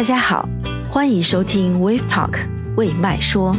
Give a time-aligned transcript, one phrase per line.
[0.00, 0.48] 大家好，
[0.90, 2.34] 欢迎收听 Wave Talk
[2.74, 3.54] 为麦说。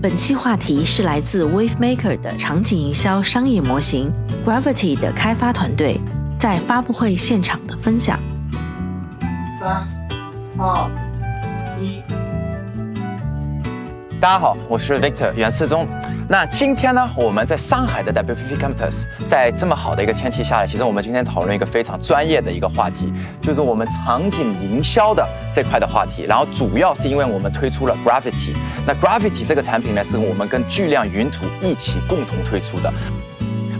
[0.00, 4.08] 本期话题是来自 Wave Maker 的场景营销商业模型
[4.46, 6.00] Gravity 的开发团队
[6.38, 8.20] 在发布会现场的分享。
[9.58, 9.84] 三、
[10.56, 10.88] 二、
[11.80, 12.00] 一。
[14.20, 15.88] 大家好，我是 Victor 袁世忠。
[16.30, 26.22] 那今天呢，我们在上海的 WPP Campus，在这么好的一个天气下来，其实我们今天讨论一个非常专业的一个话题，就是我们场景营销的这块的话题。
[26.28, 28.54] 然后主要是因为我们推出了 Gravity，
[28.86, 32.92] 那 Gravity 这个产品呢，是我们跟巨量云图一起共同推出的。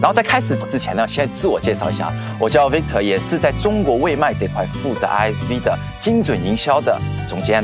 [0.01, 7.63] 然后在开始之前呢，先自我介绍一下，我叫 Victor，也是在中国未卖这块负责 ISV 的精准营销的总监。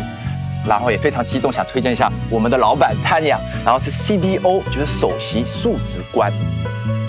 [0.66, 6.32] 然后也非常激动，想推荐一下我们的老板 Tanya，然后是 CDO，就是首席数值官。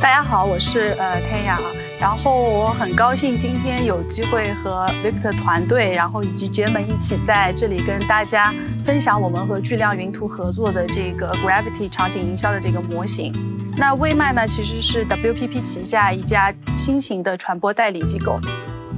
[0.02, 1.58] 大家好，我是呃 Tanya，
[2.00, 8.54] 然后我很高兴今天有机会和 Victor 团队，然后以及 j e m 一起在这里跟大家
[8.84, 13.34] 分享我们和巨量云图合作的这个 Gravity 场景营销的这个模型。
[13.76, 18.40] 那微麦呢，其实是 WPP 旗下一家新型的传播代理机构。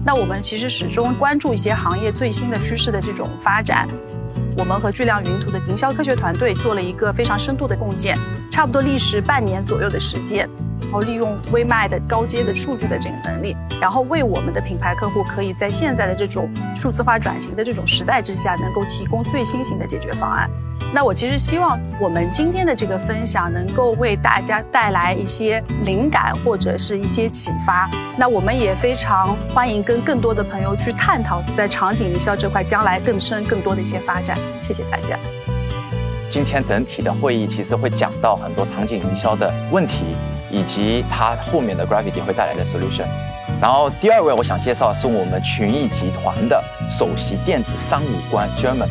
[0.06, 3.88] 那我们其实始终关注一些行业最新的趋势的这种发展。
[4.58, 8.18] 我们和巨量云图的营销科学团队做了一个非常深度的共建，
[8.52, 10.50] 差不多历时半年左右的时间，
[10.82, 20.50] 然后利用微卖的高阶的数据的这个能力，然后为我们的品牌客户可以在现在的这种数字化转型的这种时代之下，能够提供最新型的解决方案。
[20.92, 27.88] 那我其实希望我们今天的这个分享能够为大家带来一些灵感或者是一些启发。
[28.18, 34.36] 那我们也非常欢迎跟更多的朋友去探讨在场景营销这块将来更深更多的一些发展。
[34.64, 35.16] 谢谢大家。
[36.32, 40.16] 今天整体的会议其实会讲到很多场景营销的问题，
[40.50, 43.06] 以及它后面的 Gravity 会带来的 solution。
[43.62, 48.90] 然后第二位我想介绍是我们群益集团的首席电子商务官 German。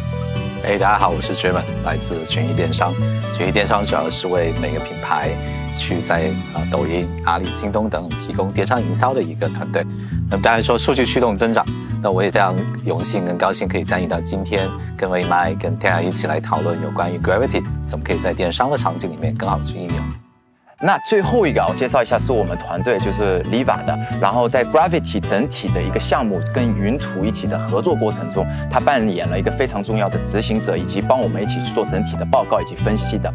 [0.64, 2.92] 哎，大家好，我是 Jerman，来自群益电商。
[3.32, 5.30] 群益电商主要是为每个品牌
[5.74, 9.84] 去在啊抖音、阿里、京东等提供电商营销的一个团队。
[10.28, 11.64] 那么当然说数据驱动增长，
[12.02, 20.17] 那我也非常荣幸跟高兴可以参与到今天，跟微麦、跟天涯一起来讨论有关于 Gravity 怎么可以在电商的场景里面更好去应用。
[20.80, 33.28] 那最后一个，我介绍一下，是我们团队就是 Liva 的，然后在 Gravity 整体的一个项目跟云图一起的合作过程中，他扮演了一个非常重要的执行者，以及帮我们一起去做整体的报告以及分析的。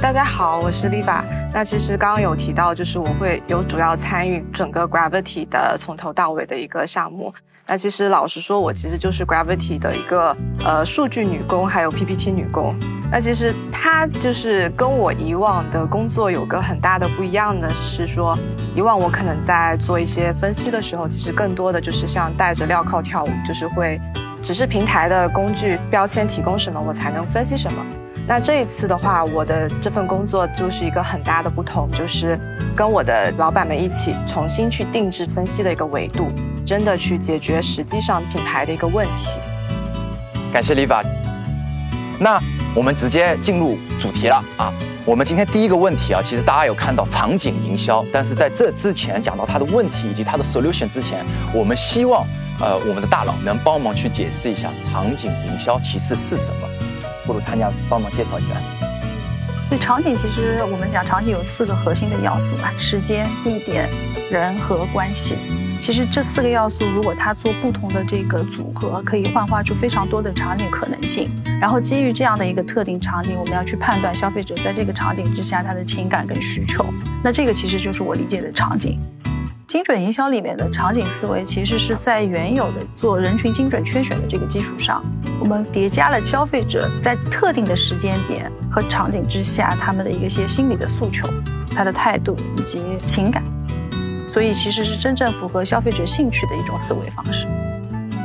[0.00, 1.22] 大家好，我是 Liva。
[1.52, 7.32] 那其实刚刚有提到，就是我会有主要参与整个 Gravity 的从头到尾的一个项目。
[7.66, 10.34] 那其实老实说，我其实就是 Gravity 的一个
[10.64, 12.74] 呃数据女工，还有 PPT 女工。
[13.12, 18.34] 那其实它就是跟我以往的工作有个很大的不一样的是说，
[18.74, 24.00] 以往我可能在做一些分析的时候，其实更多的就是像带着镣铐跳舞，就是会
[24.42, 27.84] 只是平台的工具标签提供什么，我才能分析什么。
[28.30, 32.38] 那这一次的话，我的这份工作就是一个很大的不同，就是
[32.76, 36.30] 跟我的老板们一起重新去定制分析的一个维度，
[36.64, 39.30] 真的去解决实际上品牌的一个问题。
[40.52, 41.04] 感谢 Liva。
[42.20, 42.40] 那
[42.72, 44.72] 我们直接进入主题了啊！
[45.04, 52.24] 我们今天第一个问题啊，其实大家有看到场景营销，但是在这之前讲到它的问题以及它的 solution 之前，我们希望
[52.60, 56.68] 呃我们的大佬能帮忙去解释一下场景营销其实是什么。
[57.30, 58.48] 不如他家帮忙介绍一下。
[59.68, 63.88] 对场景，其实我们讲场景有四个核心的要素嘛：时间、地点、
[64.28, 65.36] 人和关系。
[65.80, 71.30] 其实这四个要素，如果它做不同的这个组合，可以幻化出非常多的场景可能性。
[71.60, 76.84] 然后基于这样的一个特定场景，我们要去判断消费者在这个场景之下他的情感跟需求。
[77.22, 78.98] 那这个其实就是我理解的场景。
[79.70, 85.00] 精准营销里面的场景思维，其实是在原有的做人群精准圈选的这个基础上，
[85.38, 91.24] 我们叠加了消费者在特定的时间点和场景之下他们的一些心理的诉求、
[91.72, 93.44] 他的态度以及情感，
[94.26, 97.46] 所以其实是真正符合消费者兴趣的一种思维方式。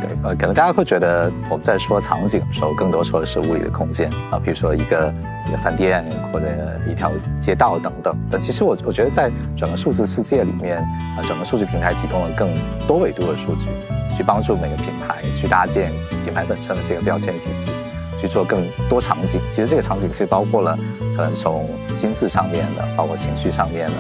[0.02, 5.14] 对呃，可能大家会觉得我们在说场景的时候，更多说的是物理的空间啊，比如说一个
[5.48, 6.48] 一个饭店或者
[6.90, 8.16] 一条街道等等。
[8.32, 12.50] 但其实我我觉得在整个数字世界里面，啊，整个数据平台提供了更
[12.88, 13.68] 多维度的数据，
[14.16, 15.92] 去帮助每个品牌去搭建
[16.24, 17.72] 品牌本身的这个标签体系，
[18.20, 19.40] 去做更多场景。
[19.50, 20.78] 其实这个场景是包括了
[21.16, 23.94] 可能从心智上面的，包括情绪上面的，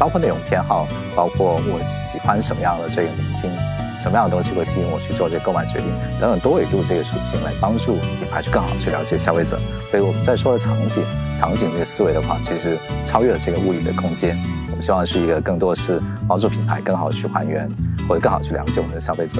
[0.00, 3.50] 包括内容偏好，包括我喜欢什么样的这个明星。
[4.00, 5.92] 什么样的东西会吸引我去做这个购买决定？
[6.18, 9.60] 等等多维度这个属性来帮助品牌去更好去了解消费者。
[9.90, 11.04] 所以我们在说的场景，
[11.36, 14.38] 场景这个思维的话，其实超越了这个物理的空间。
[14.70, 17.68] 我们希望是一个更多是帮助品牌更好的去还原，
[18.08, 19.38] 或者更好去了解我们的消费者。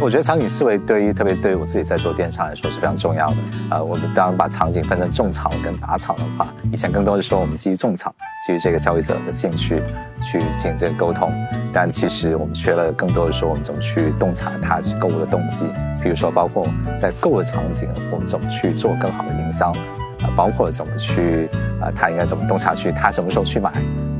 [0.00, 3.36] 我觉得场景思维对于特别对于我自己在做电商来说是非常重要的。
[3.70, 8.14] 呃，我们当然把场景分成种草跟打草的话，以前更多的说我们基于种草，
[8.46, 9.80] 基于这个消费者的兴趣
[10.22, 11.32] 去进行这个沟通，
[11.72, 15.64] 但其实我们缺了更多的说我们怎么去洞察他去购物的动机，
[16.02, 16.66] 比如说包括
[16.98, 21.48] 在购物的场景，我们怎么去做更好的营销，啊，包括怎么去
[21.80, 23.72] 啊，他应该怎么洞察去他什么时候去买，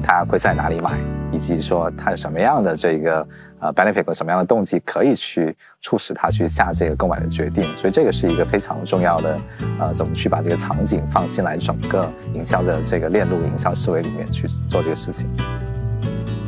[0.02, 0.92] 他会在哪里买。
[1.34, 3.26] 以及说他有什么样的这个
[3.58, 9.40] 呃 benefit 和什么样的动机可以去促使他去下这个购买的决定，所以这个是一个非常重要的
[9.80, 15.26] 呃，怎么去把这个场景放进来整个营销的这个链路营销思维里面去做这个事情。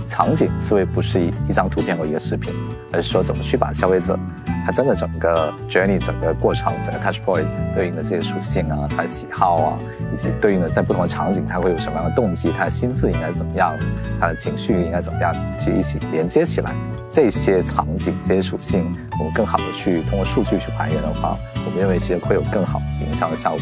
[0.07, 2.55] 场景思维不是一一张图片或一个视频，
[2.93, 4.19] 而是说怎么去把消费者
[4.65, 9.79] 他真的整个 journey 整个过程整个 touch point 对应的这些属性啊，他的喜好啊，
[10.13, 13.77] 以及对应的在不同的场景他会有什么样的动机，他的心智应该怎么样，
[14.21, 16.73] 他的情绪应该怎么样，去一起连接起来
[17.11, 23.61] 这些场景这些属性，我们更好的去通过数据去还原的话，我们认为其实会有更好营销的效果。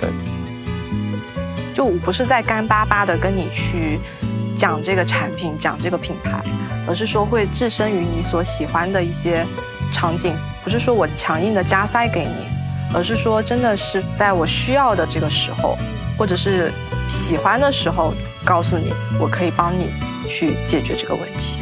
[0.00, 0.10] 对，
[1.74, 3.98] 就我不是在干巴巴的跟你去。
[4.56, 6.42] 讲这个产品，讲这个品牌，
[6.86, 9.46] 而是说会置身于你所喜欢的一些
[9.92, 12.46] 场景，不是说我强硬的加塞给你，
[12.94, 15.76] 而是说真的是在我需要的这个时候，
[16.18, 16.70] 或者是
[17.08, 18.12] 喜欢的时候，
[18.44, 19.90] 告诉你我可以帮你
[20.28, 21.61] 去解决这个问题。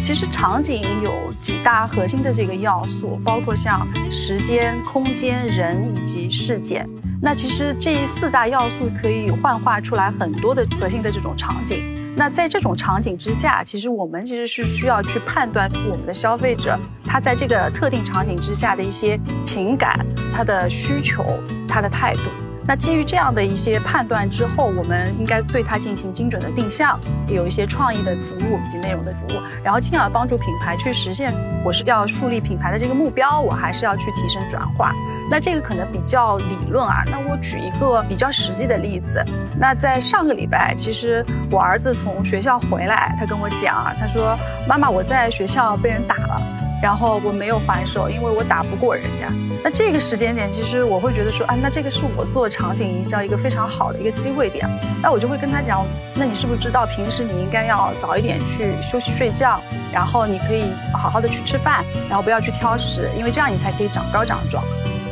[0.00, 6.88] 其实场景有几大核心的这个要素，包括像时间、空间、人以及事件。
[7.20, 11.84] 那其实这四大要素可以幻化出来很多的核心的这种场景。
[12.16, 20.04] 那在这种场景之下，其实我们其实是需要去判断我们的消费者他在这个特定场景之下的一些情感、
[20.34, 21.24] 他的需求、
[21.68, 22.47] 他的态度。
[22.68, 31.32] 那基于这样的一些判断之后，我们应该对它进行精准的定向，有一些创意的服务以及内容的服务，然后进而帮助品牌去实现
[31.64, 34.92] 我是要树立品牌的这个目标，我还是要去提升转化。
[35.30, 37.02] 那这个可能比较理论啊。
[37.06, 39.24] 那我举一个比较实际的例子。
[39.58, 44.36] 那在上个礼拜，其实我儿子从学校回来，他跟我讲啊，他说
[44.68, 46.42] ：“妈妈，我在学校被人打了。”
[46.82, 49.28] 然后我没有还手，因为我打不过人家。
[49.64, 54.68] 那这个时间点，其实我会觉得说，啊，那这个是我做场景营销一个非常好的一个机会点。
[55.02, 55.84] 那我就会跟他讲，
[56.14, 59.60] 那你是不是知道平时你应该要早一点去休息睡觉，
[59.92, 64.62] 然后你可以好好的去吃饭，然后不要去挑食，因为这样你才可以长高长壮。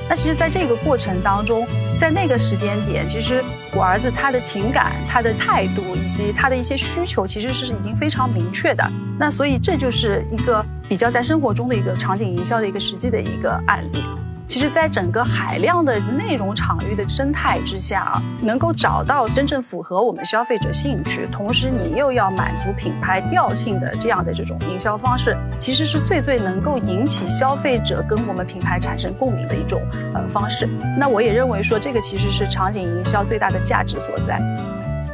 [0.08, 1.66] 那其实，在这个过程当中，
[1.98, 3.42] 在那个时间点，其实
[3.74, 8.88] 我儿子他的情感、他的态度以及他的一些需求，其实是已经非常明确的。
[9.18, 14.02] 那所以这就是一个比较在生活中的一个场景营销的一个实际的一个案例。
[14.48, 29.82] 其实，在整个海量的内容场域的生态之下啊，能够找到真正符合我们消费者兴趣，同时你又要满足品牌调性的这样的这种营销方式，其实是最最能够引起消费者跟我们品牌产生共鸣的一种
[30.14, 30.66] 呃方式。
[30.96, 34.40] 那我也认为说，这个其实是场景营销最大的价值所在。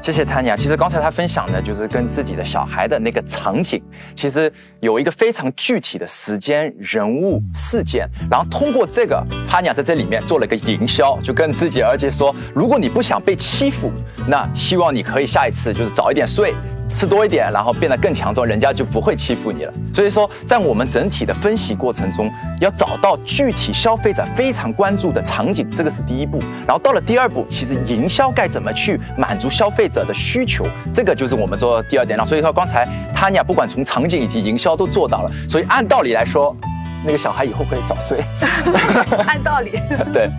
[0.02, 0.56] 谢谢 Tanya。
[0.56, 3.80] 其实刚才他分享的，就是跟自己的小孩的那个场景，
[4.16, 13.92] 其实有一个非常具体的时间、人物、事件，然后通过这个，Tanya 在这里面做了一个营销，就跟自己儿子说：如果你不想被欺负，
[14.26, 16.52] 那希望你可以下一次就是早一点睡。
[16.92, 19.72] 吃多一点，然后变得更强壮，人家就不会欺负你了。
[19.94, 22.30] 所以说，在我们整体的分析过程中，
[22.60, 26.38] 要找到具体消费者非常关注的场景，这个是第一步。
[26.66, 32.16] 然后到了第二步，其实营销该怎么去满足消费者的需求，这个就是我们做第二点。
[32.16, 35.30] 然后所以说，刚才他俩不管从场景以及营销都做到了。
[35.48, 36.56] 所以按道理来说，
[37.04, 38.22] 那个小孩以后会早睡。
[39.26, 39.72] 按道理，
[40.12, 40.30] 对。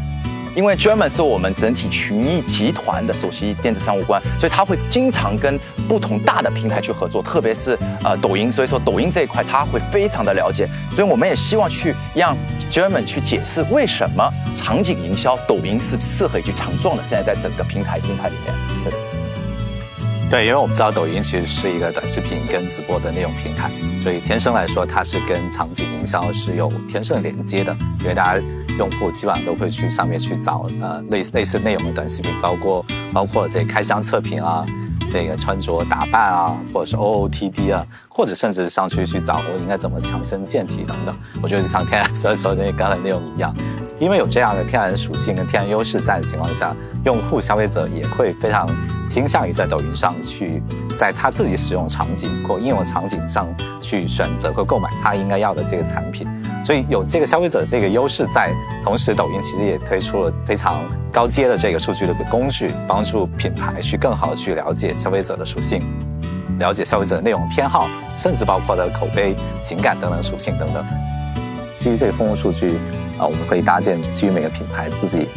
[0.55, 8.51] 因为 German 是我们整体群益集团的首席电子商务官，所以他会经常跟不同大的平台去合作，特别是呃抖音。
[8.51, 12.37] 所以说抖音这一块他会非常的了解，所以我们也希望去让
[12.69, 18.53] German 去解释为什么场景营销抖音是适合以及强壮的，现在在整个平台生态里面。
[18.83, 18.93] 对，
[20.29, 28.43] 对，因为我们知道抖音其实是一个短视频跟直播的内容平台，所以天生来说它是跟场景营销是有天生连接的，因为大家。
[28.79, 34.65] 用户基本上都会去上面去找呃类类似内容的短视频，包括包括这开箱测评啊，
[35.07, 41.15] 这个穿着打扮啊，或者是 OOTD 啊，或者甚至上去去找我应该怎么强身健体等等。
[41.39, 43.55] 我觉得就像天然所说的刚才内容一样，
[44.03, 48.67] 因为有这样的天然属性跟天然优势在的情况下，用户消费者也会非常
[49.07, 50.61] 倾向于在抖音上去
[50.97, 53.47] 在他自己使用场景或应用场景上
[53.79, 56.27] 去选择和购买他应该要的这个产品。
[56.65, 65.81] 所以有这个消费者这个优势在，同时抖音其实也推出了非常高阶的这个数据的工具，帮助品牌去更好的去了解消费者的属性，
[66.59, 70.85] 了解消费者的内容偏好，甚至包括的口碑、情感等等属性等等。
[71.73, 72.77] 基于这个丰富数据，
[73.17, 75.27] 啊，我们可以搭建基于每个品牌自己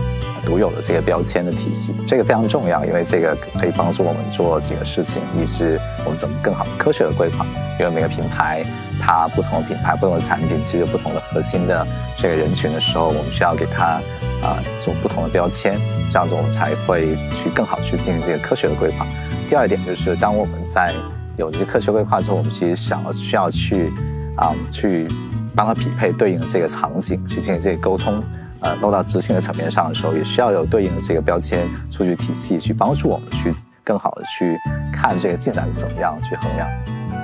[0.44, 1.92] 独有的这个标签的体系。
[2.06, 7.44] 这个非常重要，因为这个可以帮助我们做几个事情：一是我们怎么更好科学的规划，
[7.80, 8.64] 因为每个品牌
[9.00, 14.00] 它不同的品牌、不同的产品，其实不同的核心的这个人群的时候，我们需要给它
[14.42, 19.06] 啊做不同的标签，这样子我们才会去更好去进行这个科学的规划。
[19.48, 20.92] 第二点就是，当我们在
[21.36, 23.92] 有这些科学规划之后，我们其实想要需要去
[24.36, 25.06] 啊去
[25.56, 28.22] 帮他匹配对应的这个场景，去进行这个沟通，
[28.60, 34.54] 呃，落到执行的层面上的时候，也需要有对应的这个标签数据体系去帮助我们去更好的去
[34.92, 36.68] 看这个进展是怎么样去衡量，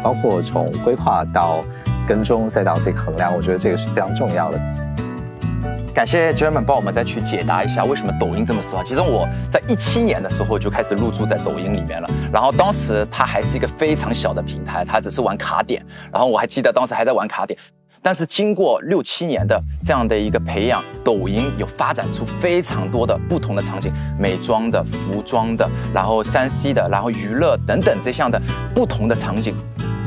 [0.02, 1.62] 包括从规划到
[2.08, 4.58] 跟踪再到这个衡量，我觉得这个是非常重要的。
[5.94, 8.88] 感谢 German 帮我们再去解答一下为什么抖音这么受欢迎。
[8.88, 17.58] 其实我在一七年的时候就开始入驻在抖音里面了，然后当时它还是一个非常小的平台，它只是玩卡点，然后我还记得当时还在玩卡点。
[18.04, 28.40] 但是经过六七年的这样的一个培养，抖音有发展出非常多的不同的场景，美妆的、服装的，然后山西的，然后娱乐等等这项的
[28.74, 29.54] 不同的场景。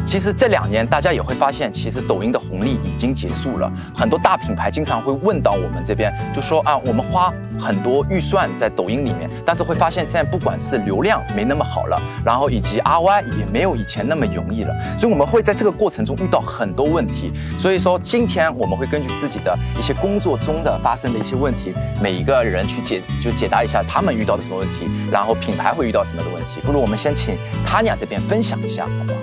[0.08, 3.72] 其实这两年，大家也会发现，其实抖音的红利已经结束了。
[3.94, 14.74] 很多大品牌经常会问到我们这边，就说啊，我们花很多预算在抖音里面，但是会发现现在不管是流量没那么好了，然后以及 RY 也没有以前那么容易了。
[14.98, 17.34] 所以我们会在这个过程中遇到很多问题。
[17.58, 26.62] 所以说今天我们会根据自己的一些工作中的发生的一些问题，每一个人去解就解答一下他们遇到的什么问题，然后品牌会遇到什么的问题。
[26.64, 27.36] 不如我们先请
[27.68, 29.20] Tanya 这边分享一下，好不好？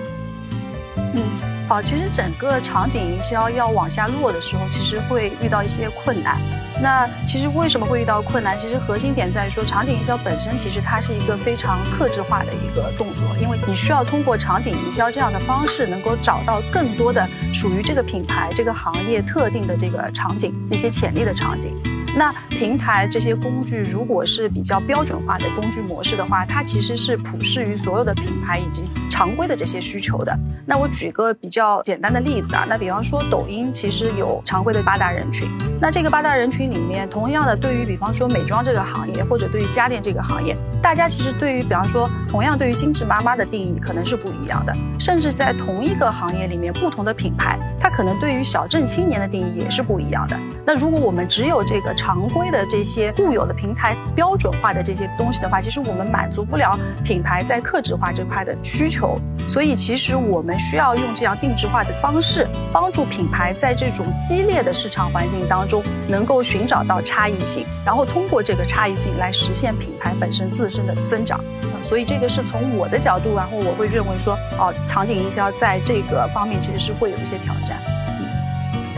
[1.14, 1.22] 嗯，
[1.68, 6.40] 好，其实整个场景营销要往下落的时候，其实会遇到一些困难。
[6.82, 8.56] 那其实为什么会遇到困难？
[8.56, 21.76] 其实核心点在于说，场景营销本身其实它是一个非常克制化的一个动作，因为你需要通过场景营销这样的方式，能够找到更多的属于这个品牌、这个行业特定的这个场景，那些潜力的场景。
[22.14, 30.38] 那平台这些工具，如果是比较标准化的工具模式的话，它其实是普适于所有的品牌以及常规的这些需求的。
[30.66, 35.48] 那我举个比较简单的例子啊，那比方说抖音其实有常规的八大人群，
[35.80, 50.38] 那这个八大人群里面，同样的对于比方说美妆这个行业，或者对于家电这个行业，大家其实对于比方说同样对于精致妈妈的定义可能是不一样的，甚至在同一个行业里面，不同的品牌，它可能对于小镇青年的定义也是不一样的。
[50.64, 51.94] 那如果我们只有这个。
[52.02, 59.16] 常规的这些固有的平台标准化的这些东西的话，其实我们满足不了品牌在克制化这块的需求，
[59.48, 71.38] 所以其实我们需要用这样定制化的方式，帮助品牌在这种激烈的市场环境当中，能够寻找到差异性，然后通过这个差异性来实现品牌本身自身的增长。
[71.84, 77.78] 所以这个是从我的角度，然后我会认为说，哦，场景营销在这个方面其实是会有一些挑战。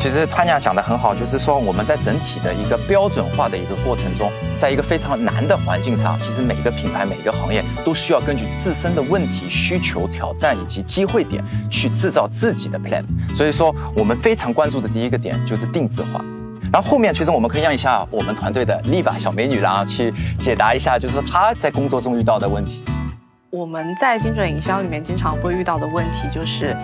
[0.05, 13.03] 其实潘亚讲的很好，就是说我们在整体的一个标准化的一个过程中，在一个非常难的环境上，其实每个品牌、每个行业都需要根据自身的问题、需求、挑战以及机会点去制造自己的 plan。
[13.35, 16.23] 所以说，我们非常关注的第一个点就是定制化。
[16.71, 22.85] 然后后面其实我们可以让一下我们团队的丽吧小美女，然后去解答一下，就是她在工作中遇到的问题。
[23.55, 26.77] 我们在精准营销里面经常会遇到的问题就是，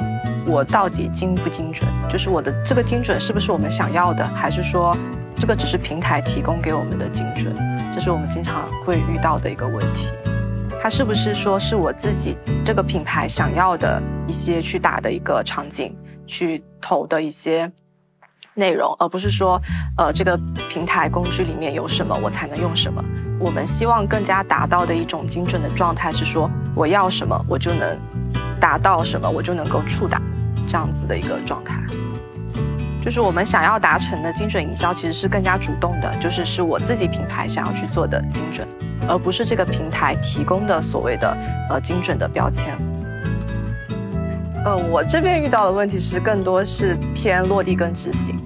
[0.46, 1.90] 我到底精不精准？
[2.08, 4.96] 就是我的这个精准是不是我们想要的，还是说
[5.34, 7.52] 这个只是平台提供给我们的精准？
[7.92, 10.12] 这是我们经常会遇到的一个问题。
[10.80, 15.92] 它是不是说是我自己这个品牌想要的一些去打的一个场景，
[16.24, 17.68] 去投的一些
[18.54, 19.60] 内容，而不是说，
[19.96, 20.36] 呃，这个
[20.68, 23.02] 平台工具里面有什么我才能用什么？
[23.38, 26.50] 我们希望更加达到的一种精准的状态是说。
[26.72, 27.98] 我要什么，我就能
[28.60, 30.22] 达到什么，我就能够触达
[30.68, 31.82] 这样子的一个状态。
[33.02, 38.66] 就是我们想要达成的精准营销，其实是更加主动的，就是是我自己品牌想要去做的精准，
[39.08, 41.36] 而不是这个平台提供的所谓的
[41.70, 42.78] 呃精准的标签。
[44.64, 48.36] 呃，我这边遇到的问题是更多是偏落地跟执行。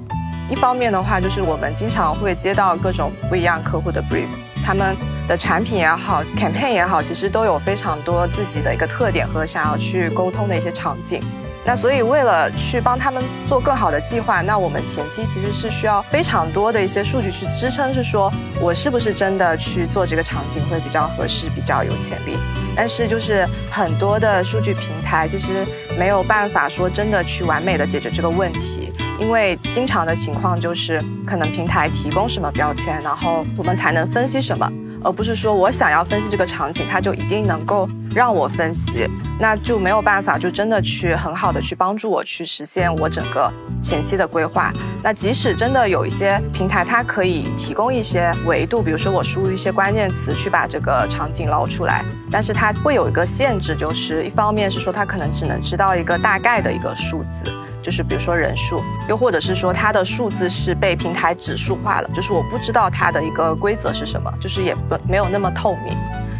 [0.49, 4.29] 一方面的话，就是我们经常会接到各种不一样客户的 brief，
[4.65, 4.97] 他们。
[5.27, 11.19] 的产品也好，campaign 也好，其实都有非常多自己的一个特点和想要去沟通的一些场景。
[11.67, 18.31] 那所以为了去帮他们做更好的计划，那我们前期其实是需要非常多的一些数据去支撑，是说
[18.61, 22.37] 我是不是真的去做这个场景会比较合适，比较有潜力。
[22.77, 25.65] 但是就是很多的数据平台其实
[25.99, 34.71] 没有办法说真的去完美的解决这个问题，因为经常的情况就是可能平台提供什么标签，然后我们才能分析什么。
[35.05, 39.07] 而不是说我想要分析这个场景，它就一定能够让我分析，
[39.39, 44.73] 那就没有办法就真的去很好的去帮助我去实现我整个前期的规划。
[45.03, 57.53] 那即使真的有一些平台，它可以提供一些维度，比如说我输入一些关键词去把这个场景捞出来，但是它会有一个限制，就是一方面是说它可能只能知道一个大概的一个数字。
[57.85, 65.95] 就是比如说人数，又或者是说它的数字是被平台指数化了，就是我不知道它的一个规则是什么，就是也不没有那么透明，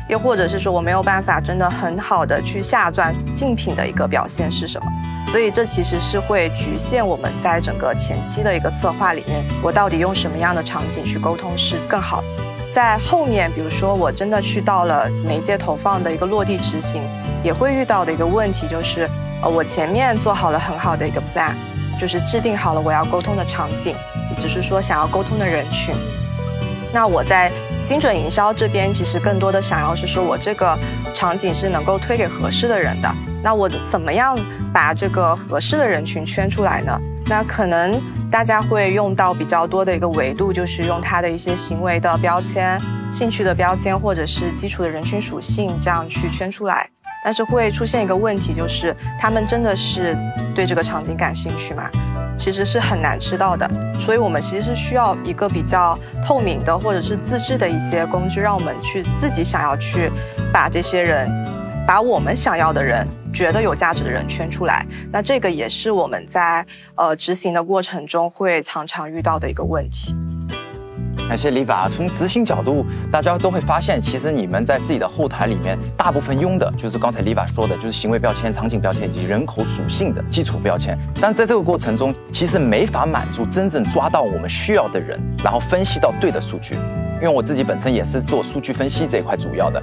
[0.09, 4.87] 又或者是说我没有办法真的很好的去下钻竞品的一个表现是什么，
[5.27, 12.25] 所以这其实是会局限我们在整个前期的一个策划里面，我到底用什么样的场景去沟通是更好。
[12.73, 17.03] 在后面，比如说我真的去到了媒介投放的一个落地执行，
[17.45, 19.07] 也会遇到的一个问题就是。
[19.45, 21.53] 呃，我前面做好了很好的一个 plan，
[22.01, 23.95] 就是制定好了我要沟通的场景，
[24.31, 25.95] 也只是说想要沟通的人群。
[26.95, 27.53] 那我在
[27.85, 30.75] 精准营销这边，其实更多的想要是说我这个
[31.13, 33.15] 场景是能够推给合适的人的。
[33.43, 34.35] 那我怎么样
[34.73, 36.99] 把这个合适的人群圈出来呢？
[37.27, 42.81] 那可能大家会用到比较多的一个维度，就是用他的一些行为的标签、
[43.13, 46.89] 兴趣的标签，或者是基础的人群属性，这样去圈出来。
[47.25, 50.15] 但是会出现一个问题，就是他们真的是
[50.55, 51.89] 对这个场景感兴趣吗？
[52.37, 53.67] 其实是很难知道的。
[53.99, 60.11] 所以我们其实是需要一个比较透明的，或者是自制的一些工具，让我们去自己想要去
[60.53, 61.31] 把这些人，
[61.87, 64.85] 把我们想要的人，觉得有价值的人圈出来。
[65.11, 66.67] 那这个也是我们在
[66.97, 70.15] 呃执行的过程中会常常遇到的一个问题。
[71.29, 71.89] 感谢李法。
[71.89, 80.99] 从执行角度，大家都会发现，其实你们在自己的后台里面，大部分用的就是刚才李法说的，就是行为标签、场景标签以及人口属性的基础标签。
[81.21, 86.75] 但在这个过程中，其实没法满足真正抓到我们需要的人，然后分析到对的数据。
[87.17, 89.83] 因为我自己本身也是做数据分析这一块主要的，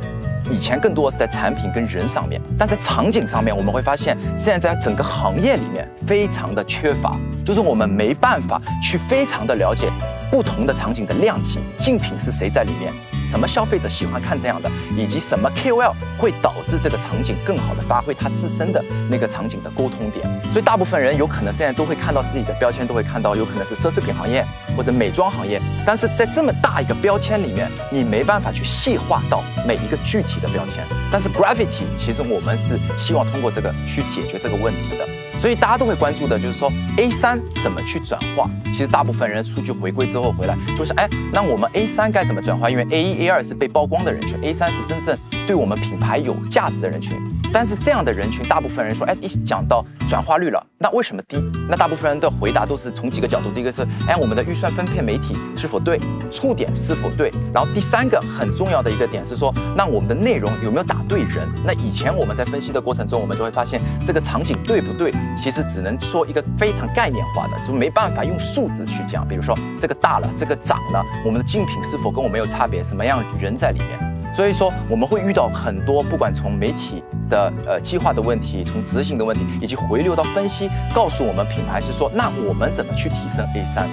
[0.51, 9.89] 以前更多是在产品跟人上面，但在场景上面，我们会发现现在在整个行业里面非常的缺乏，就是我们没办法去非常的了解。
[10.31, 12.93] 不同的场景的量级，竞品是谁在里面？
[13.29, 14.71] 什么消费者喜欢看这样的？
[14.97, 20.25] 以及什么 KOL 会导致这个场景更好的发挥它自身的那个场景的沟通点？
[20.51, 25.61] 所以大部分人有可能现在都会看到自己的标签，都会看到有可能是奢侈品行业或者美妆行业。
[25.85, 30.83] 但是在这么大一个标签里面，你没办法去细化到每一个具体的标签。
[31.11, 35.07] 但是 Gravity 其实我们是希望通过这个去解决这个问题的。
[35.39, 38.47] 所以大家都会关注的就是说 A 三怎么去转化。
[38.65, 42.69] 其实大部分人数据回归之后回来，就是哎，那我们 A 三该怎么转化？
[42.69, 47.19] 因为 A 一、A 二是被曝光的人群，A 三是真正对我们品牌有价值的人群。
[47.53, 51.37] 但是这样的人群，大部分人说，哎，一讲到转化率了，那为什么低？
[51.69, 55.99] 那大部分人的回答都是从几个角度，第一个是，哎，我们的预算分配媒体是否对，
[56.31, 57.29] 触点是否对？
[57.53, 61.47] 然后第三个很重要的一个点是说，那我们的内容有没有打对人？
[61.65, 65.11] 那以前我们在分析的过程中，我们就会发现这个场景对不对，
[65.43, 69.27] 其实只能说一个非常概念化的，就没办法用数字去讲。
[69.27, 72.81] 比如说这个大了，这个涨了，我们的竞品是否跟我们有差别？
[72.81, 73.99] 什么样人在里面？
[74.33, 83.89] 所以说，我们会遇到很多，不管从媒体的呃计划的问题，从执行的问题，以及回流到分析，告诉我们品牌是说，那我们怎么去提升 A 三？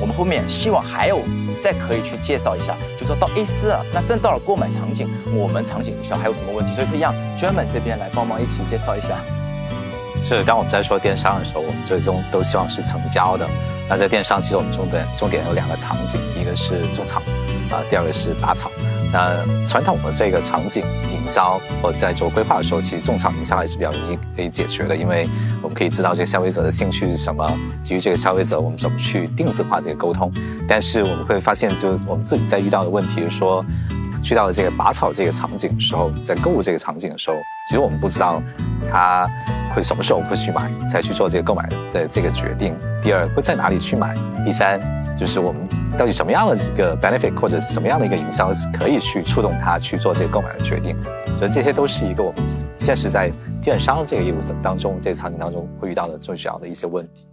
[0.00, 1.20] 我们后面希望还有
[1.62, 6.72] 再可以去介绍一下，就说到 A 四啊，那真到了购买场景，我们场景营销还有什么问题？
[6.74, 9.18] 所以可以让专门这边来帮忙一起介绍一下。
[10.20, 13.46] 是，当我们在说电商的时候，我们最终都希望是成交的。
[13.88, 17.20] 那在电商，其实我们重点重点有两个场景，一个是种草，
[17.70, 18.70] 啊，第二个是拔草。
[19.16, 25.26] 那传统的这个场景营销，或者在做规划的时候，其实种草营销还是比较容易可以解决的，因为
[25.62, 27.50] 我们可以知道这个消费者的兴趣是什么，
[27.82, 30.30] 基于这个消费者，我们怎么去定制化这个沟通。
[30.68, 33.64] 但是我们会发现，就我们自己在遇到的问题是说，
[34.22, 37.36] 去到了这个拔草这个场景的时候，在购物这个场景的时候，
[37.70, 38.42] 其实我们不知道
[38.92, 39.26] 他
[39.74, 42.76] 会什么时候会去买，才去做这个购买的这个决定。
[43.02, 44.14] 第二，会在哪里去买？
[44.44, 44.78] 第三，
[45.16, 45.66] 就是我们。
[45.98, 50.94] 到底什么样的一个 benefit 或者什么样的一个营销可以去触动他去做这个购买的决定？
[51.38, 52.44] 所以这些都是一个我们
[52.78, 57.26] 现实在电商这个业务当中、这个场景当中会遇到的最主要的一些问题。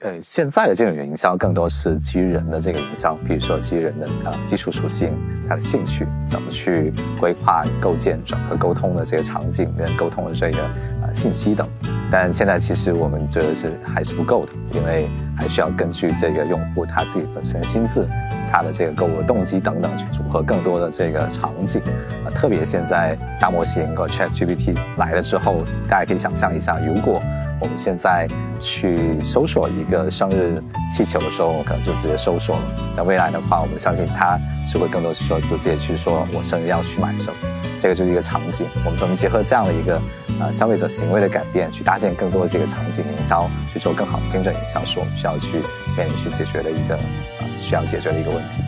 [0.00, 5.14] 呃，现在的这种营销更多是基于人的这个营销，比如说基于人的啊基础属性、
[5.48, 11.66] 他的兴趣，怎么去规划、构建整个沟通的这个场景跟沟通的这个啊信息等。
[12.10, 18.04] 但现在其实我们觉得是还是不够的，因为还需要根据这个用户他自己本身的心智、
[18.50, 21.80] 他的这个购物动机等等去组合更多的这个场景。
[22.24, 27.22] 啊，特别现在大模型和 ChatGPT 来了之后，大家可以想象一下，如果
[27.60, 28.26] 我们现在
[28.58, 32.62] 去搜索一个生日气球的时候，我可能就直接搜索了。
[32.96, 37.34] 那未来的话，我们相信它是会更多去说直接去说我生日要去买什么，
[37.78, 38.66] 这个就是一个场景。
[38.84, 40.00] 我们怎么结合这样的一个
[40.40, 45.58] 啊消费者行为的改变，去搭建更多的这个场景营销，去做更好的精准营销，是我们需要去
[45.96, 48.62] 面临去解决的一个啊需要解决的一个问题。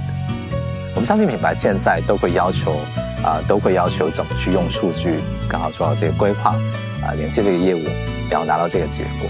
[0.94, 2.76] 我们相信品牌现在都会要求
[3.24, 6.50] 啊，都会要求怎么去用数据更好做好这个规划
[7.02, 7.80] 啊，连接这个业务。
[8.30, 9.28] 然后拿到这个结果，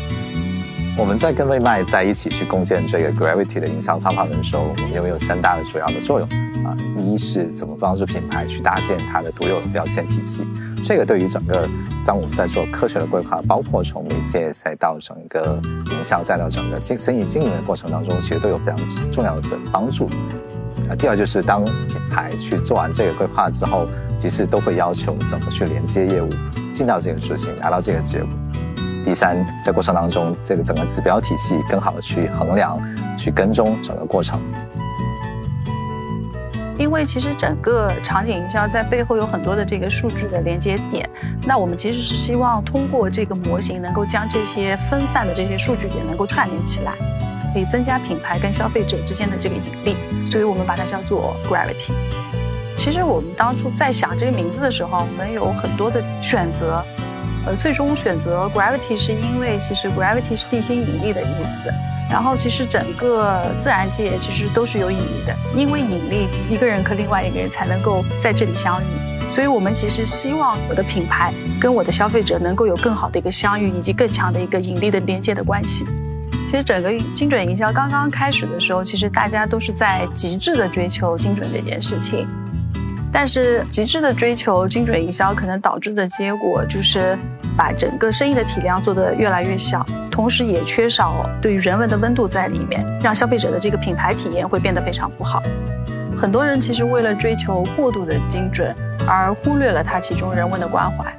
[0.99, 6.29] 我们在跟外卖在一起去共建这个 Gravity 的营销方法论的时候，我们认为有三大的主要的作用
[6.65, 6.77] 啊。
[6.97, 10.47] 一是怎么帮助品牌去搭建它的独有的标签体系，
[10.85, 11.69] 这个对于整个
[12.05, 15.59] 当我们在做科学的规划，包括从媒介再到整个
[15.91, 18.79] 营销再到整个经生意经营的过程当中，其实都有非常
[19.11, 20.07] 重要的帮助。
[20.89, 23.87] 啊，第二就是当品牌去做完这个规划之后，
[24.19, 26.29] 其实都会要求怎么去连接业务，
[26.71, 28.29] 进到这个执行，拿到这个结果。
[29.05, 32.81] 第三，在过程当中，这个整个指标体系更好的去衡量、
[33.19, 34.41] 去跟踪整个过程。
[36.79, 41.09] 因为其实整个场景营销在背后有很多的这个数据的连接点，
[41.45, 46.93] 那我们其实是希望通过这个模型，能够将这些分散的这些数据点能够串联起来，
[47.53, 51.93] 可以增加品牌跟消费者之间的这个引力，所以我们把它叫做 Gravity。
[52.79, 56.85] 其实我们当初在想这个名字的时候，我们有很多的选择。
[57.47, 61.73] 呃，最终选择 gravity 是因为其实 gravity 是地心引力的意思。
[62.11, 69.31] 然后其实整个自然界其实都是有引力的，因为引力一个人和另外一个人才能够在这里相遇。
[69.31, 75.87] 所以我们其实希望我的品牌跟我的消费者能够有更好的一个相遇，以及更强的一个引力的连接的关系。
[76.51, 82.29] 其实整个精准营销刚刚开始的时候，其实大家都是在极致的追求精准这件事情。
[83.13, 87.17] 但是极致的追求精准营销，可能导致的结果就是
[87.57, 95.43] 把整个生意的体量做得越来越小，同时也缺少对于人文的温度在里面，让消费者的这个品牌体验会变得非常不好。
[96.17, 98.75] 很多人其实为了追求过度的精准，
[99.07, 101.13] 而忽略了它其中人文的关怀。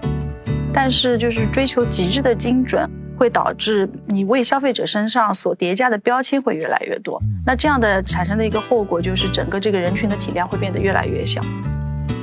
[0.73, 7.21] 但是就是追求极致的精准，会导致你为消费者身上所叠加的标签会越来越多。
[7.45, 11.39] 那这样的产生的一个后果就是整个这个人群的体量会变得越来越小。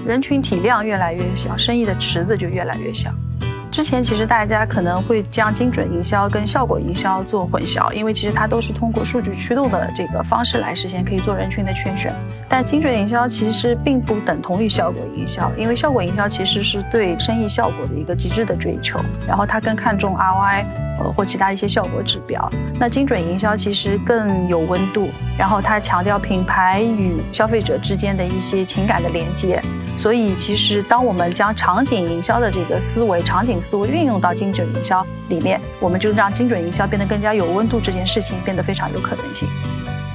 [0.06, 3.10] 人群体量越来越小，生意的池子就越来越小。
[3.70, 12.12] 之前其实大家可能会将精准营销跟效果营销做混淆，因为其实它都是通过数据驱动的这个方式来实现可以做人群的圈选。
[12.48, 20.64] 但精准营销其实并不等同于效果营销，因为效果营销其实是对生意效果的一个极致的追求，然后它更看重 ROI
[21.00, 22.48] 呃或其他一些效果指标。
[22.78, 25.08] 那精准营销其实更有温度，
[25.38, 29.60] 然后它强调品牌与消费者之间的一些情感的连接。
[29.96, 39.46] 所以其实当我们将场景营销的这个思维、场景思维运用到精准营销里面，我们就让精准营销变得更加有温度，这件事情变得非常有可能性。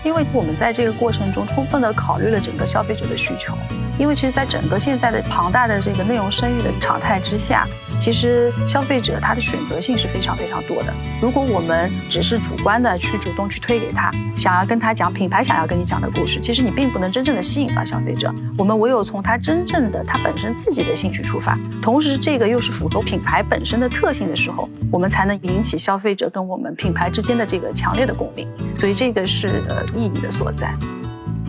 [0.05, 3.57] 因为我们在这个过程中充分的考虑了整个消费者的需求。
[3.97, 7.65] 因为其实，在整个现在的庞大的这个内容生育的常态之下，
[8.01, 10.93] 其实消费者他的选择性是非常非常多的。
[11.21, 18.29] 如果我们只是主观的去主动去推给他，想要跟他讲品牌想要跟你讲的故事，其实你并不能真正的吸引到消费者。
[18.57, 28.45] 我们唯有从他真正的他本身自己的兴趣出发，同时这个又是符合品牌本身的特性的时候，我们才能引起消费者跟我们品牌之间的这个强烈的共鸣。
[28.75, 30.73] 所以这个是呃意义的所在。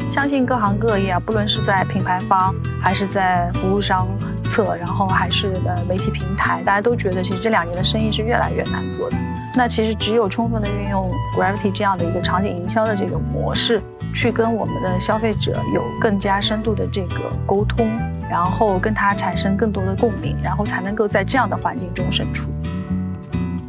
[0.09, 4.07] 相信各行各业啊，不论是在品牌方，还是在服务商
[4.45, 9.17] 侧，然后还是呃媒体平台，大家都觉得其实这两年的生意是越来越难做的。
[9.55, 13.83] 那其实只有充分的运用 Gravity 这样的一个场景营销的这个模式，
[14.15, 17.89] 去跟我们的消费者有更加深度的这个沟通，
[18.31, 22.49] 然后跟他产生更多的共鸣，然后才能够在这样的环境中胜出。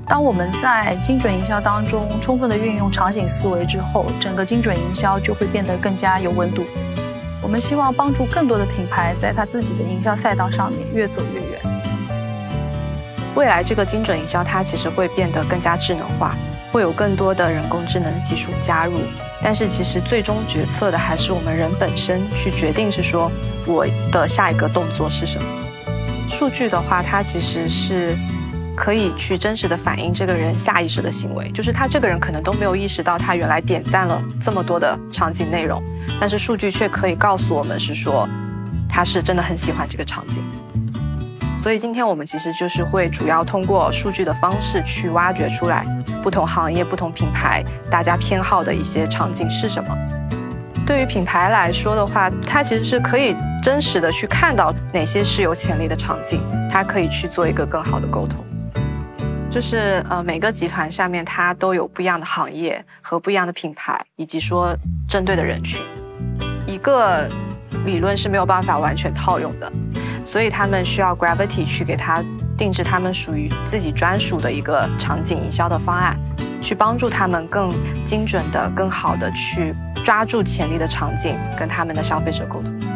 [0.09, 6.63] 当我们在精准营销当中充分的运用场景思维之后，整个精准营销就会变得更加有温度。
[7.41, 11.59] 我们希望帮助更多的品牌在他自己的营销赛道上面越走越远。
[13.35, 16.35] 未来这个精准营销它其实会变得更加智能化，
[16.71, 18.93] 会有更多的人工智能技术加入。
[19.43, 23.29] 但是其实最终决策的还是我们人本身去决定，是说
[23.65, 25.45] 我的下一个动作是什么。
[26.29, 28.17] 数据的话，它其实是。
[28.77, 35.81] 可以去真实的反映这个人下意识的行为，就是他这个人可能都没有意识到他原来点赞了这么多的场景内容，
[36.19, 38.29] 但是数据却可以告诉我们是说，
[38.87, 40.43] 他是真的很喜欢这个场景。
[41.63, 45.83] 所以今天我们其实就是会主要通过数据的方式去挖掘出来
[46.23, 49.89] 不同行业、不同品牌大家偏好的一些场景是什么。
[50.85, 56.39] 对于品牌来说的话，它其实是可以真实的去看到哪些是有潜力的场景，
[56.71, 58.45] 它可以去做一个更好的沟通。
[59.57, 64.77] 就是呃，每个集团下面它都有不一样的行业和不一样的品牌，以及说
[65.09, 65.81] 针对的人群。
[66.67, 67.27] 一个
[67.83, 69.73] 理论是没有办法完全套用的，
[70.23, 72.23] 所以他们需要 Gravity 去给他
[72.55, 76.15] 定制他们属于自己专属的一个场景营销的方案，
[76.61, 77.73] 去帮助他们更
[78.05, 79.73] 精准的、更好的去。
[80.05, 82.86] 抓住潜力的场景，跟他们的消费者沟通。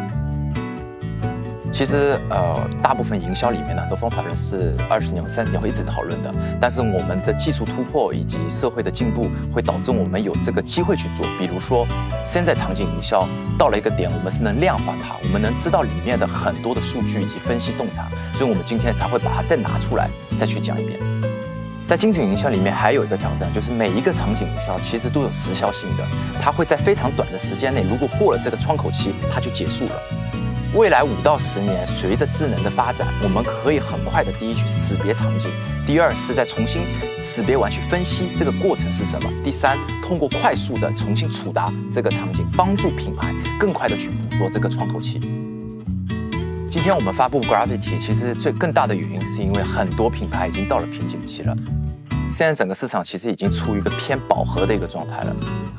[1.72, 6.30] 其实，呃，大部分营销里面的很多方法论是二十年、三十年会一直讨论的。
[6.60, 11.26] 但是，我们的技术突破以及社会的进步，会导致我们有这个机会去做。
[11.38, 11.86] 比如说，
[12.26, 13.26] 现在场景营销
[13.58, 21.00] 到了一个点，我们是能量化它，我们能知道里面的很多的数据以及分析洞察，所以我们今天才会把它再拿出来，再去讲一遍。
[21.86, 26.04] 在精准营销里面，还有一个挑战，就是每一个场景营销其实都有时效性的，
[26.38, 29.92] 它会在非常短的时间内，如果过了这个窗口期，它就结束了。
[30.74, 35.50] 未来五到十年，随着智能的发展，我们可以很快的第一去识别场景，
[35.86, 36.80] 第二是再重新
[37.20, 45.20] 识别完去分析这个过程是什么，第三通过快速的重新触达这个场景，帮助品牌更快的去捕捉这个窗口期。
[46.70, 51.54] 今天我们发布 Gravity，其实最更大的原因是因为很多品牌已经到了瓶颈期了。
[52.32, 55.36] 现在整个市场其实已经处于一个偏饱和的一个状态了。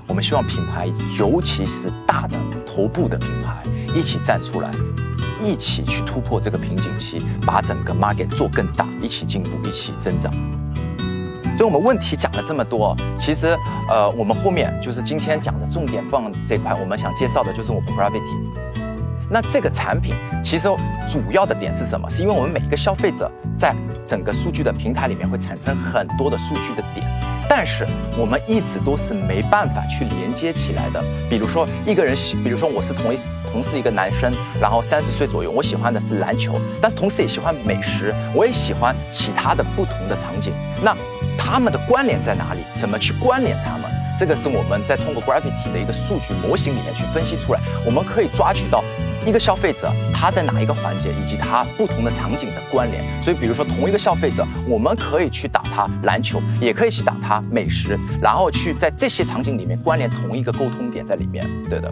[0.07, 0.87] 我们希望品牌，
[1.17, 3.63] 尤其是大的头部的品牌，
[3.95, 4.69] 一起站出来，
[5.41, 10.31] 一起去突破这个瓶颈期，把整个 market 做更大，一起进步，一起增长。
[11.57, 13.57] 所以我们问题讲了这么多，其实
[13.89, 18.62] 呃，我们后面就是今天讲的重点棒这块，我们想介绍的就是我们 Gravity。
[19.33, 20.69] 那这个产品其实
[21.09, 22.07] 主要的点是什么？
[22.07, 23.73] 是因为我们每一个消费者在
[24.05, 27.03] 整个数据的平台里面会产生很多的数据的点，
[27.49, 27.83] 但是
[28.15, 31.03] 我们一直都是没办法去连接起来的。
[31.31, 33.17] 比如说一个人喜，比如说我是同一
[33.51, 40.53] 同是一个男生，然后三十岁左右，我喜欢的是篮球，但是同时也喜欢美食，我也喜欢其他的不同的场景。
[40.83, 40.95] 那
[41.39, 42.59] 他们的关联在哪里？
[42.77, 43.91] 怎么去关联他们？
[44.15, 48.83] 这个是我们在通过 Gravity 的一个数据模型里面去分析出来，我们可以抓取到。
[49.25, 53.03] 一个消费者他在哪一个环节，以及他不同的场景的关联。
[53.23, 61.45] 所以，比如说同一个消费者，我们可以去打他篮球，也可以去打他美食，然后去在这些场景里面关联同一个沟通点在里面。
[61.69, 61.91] 对的。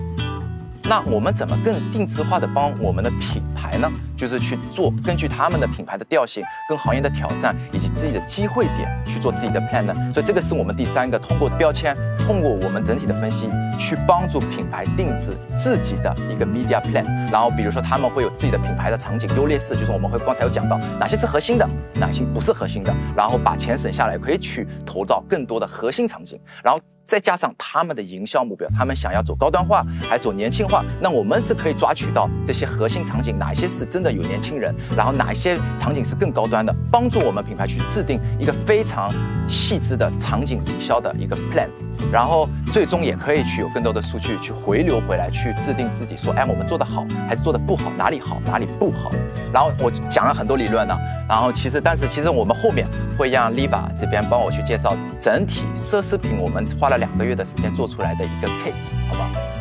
[0.84, 3.90] 那我们怎么更定制化的帮我们的品牌呢？
[4.18, 9.94] 就是去做根据他们的品牌的调性、跟行业的挑战以及自己的机会点去做自己的 plan 呢？
[10.14, 17.04] 所以这个是我们第三个通过标签，通过我们整体的分析，去帮助品牌定制自己的一个 media plan。
[17.32, 26.80] 然后比如说他们会有自己的品牌的场景优劣势，就是我们会刚才有讲到哪些是核心的，哪些不是核心的，然后把钱省下来可以去投到更多的核心场景，然后。
[27.12, 39.10] 再加上他们的营销目标，他们想要走高端化，还走年轻化，那我们是可以抓取到这些核心场景，哪些是真的有年轻人，然后哪一些场景是更高端的，帮助我们品牌去制定一个非常
[39.50, 41.68] 细致的场景营销的一个 plan，
[42.12, 49.12] 然后最终也可以去有更多的数据去回流回来，去制定自己说，哎，我们做的好还是做的不好，哪里好哪里不好。
[49.54, 52.88] 然后我讲了很多理论呢，然后其实但是其实我们后面
[53.18, 59.30] 会让 Liva 这边帮我去介绍整体奢侈品，我们花了两个月的时间做出来的一个 case，好吧？
[59.34, 59.61] 好，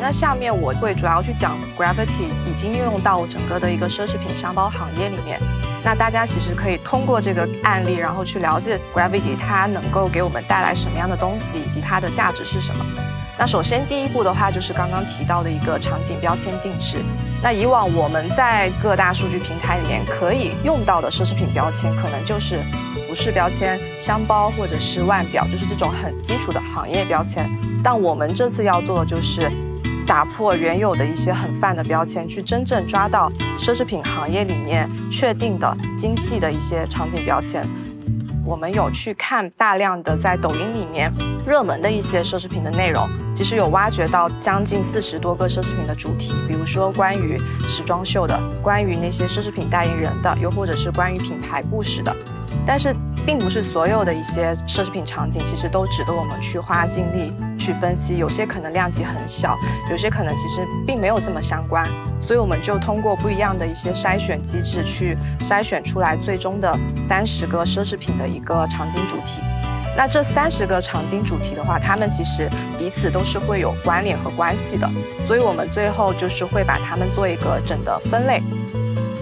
[0.00, 5.38] 那下面我会主要去讲 Gravity 已经应用到整个的一个奢侈品箱包行业里面。
[5.84, 12.84] 那大家其实可以通过这个案例，然后去了解 Gravity 它能够给我们带来什么样的东西，以及它的价值是什么。
[13.38, 16.98] 那首先第一步的话，就是刚刚提到的一个场景标签定制。
[17.42, 22.60] 那以往我们在各大数据平台里面可以用到的奢侈品标签，可能就是
[23.08, 27.50] 服饰标签、箱包或者是腕表，就是这种很基础的行业标签。
[27.82, 29.50] 但我们这次要做的就是
[30.10, 37.64] 打破原有的一些很泛的标签，去真正抓到奢侈品行业里面确定的精细的一些场景标签。
[38.44, 41.12] 我们有去看大量的在抖音里面
[41.46, 52.12] 热门的一些奢侈品的内容，其实有挖掘到将近四十多个奢侈品的主题，比如说关于时装秀的，关于那些奢侈品代言人的，又或者是关于品牌故事的。
[52.66, 52.92] 但是，
[53.24, 58.16] 并不是所有的一些奢侈品场景，其实都值得我们去花精力去分析。
[58.16, 59.56] 有些可能量级很小，
[59.90, 61.86] 有些可能其实并没有这么相关。
[62.26, 66.76] 所以我们就通过不一样的一些筛选机制，去筛选出来最终的
[67.08, 69.40] 三十个奢侈品的一个场景主题。
[69.96, 74.88] 那这三十个场景主题的话，它们其实彼此都是会有关联和关系的。
[75.26, 78.40] 所以我们最后就是会把它们做一个整的分类。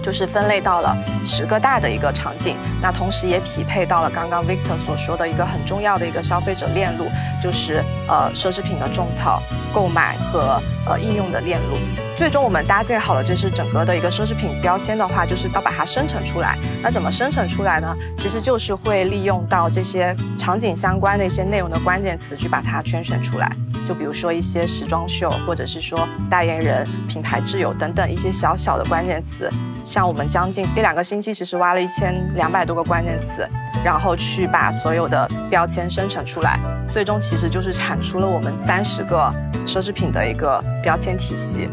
[0.09, 7.05] 就是分类到了十个大的一个场景，那同时也匹配到了刚刚 Victor 所说的一个很重要的一个消费者链路，
[7.43, 9.39] 就是呃奢侈品的种草、
[9.71, 11.77] 购买和呃应用的链路。
[12.17, 16.57] 最终我们搭建好了就是整个的一个奢侈品标签的话，就是要把它生成出来。
[16.81, 17.95] 那怎么生成出来呢？
[18.17, 23.47] 其实就是会利用到这些场景相关的一些内容的关键词去把它圈选出来。
[23.87, 29.49] 就比如说一些时装秀，或者是说代言人、品牌挚友等等一些小小的关键词，
[29.83, 33.47] 像我们将近一两个星期，其实挖了一千两百多个关键词，
[33.83, 36.59] 然后去把所有的标签生成出来，
[36.91, 39.33] 最终其实就是产出了我们三十个
[39.65, 41.69] 奢侈品的一个标签体系。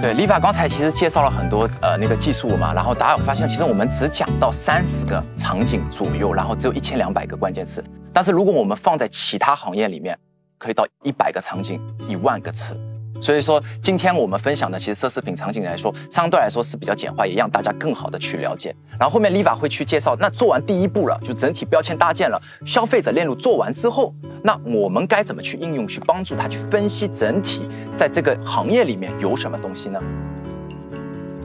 [0.00, 10.18] 对，李法刚才其实介绍了很多呃那个技术嘛，然后大家有发现，其实我们只讲到三十个场景左右，然后只有一千两百个关键词，但是如果我们放在其他行业里面。
[10.62, 12.76] 可以到一百个场景，一万个词。
[13.22, 18.74] 所以说，今天我们分享的其实奢侈品场景来说，相对来说是比较简化，也让大家更好的去了解。
[18.98, 30.00] 然后后面 Liva 会去介绍，那做完第一步了，就整体标签搭建了，消费者链路做完之后，那我们该怎么去应用，去帮助他去分析整体在这个行业里面有什么东西呢？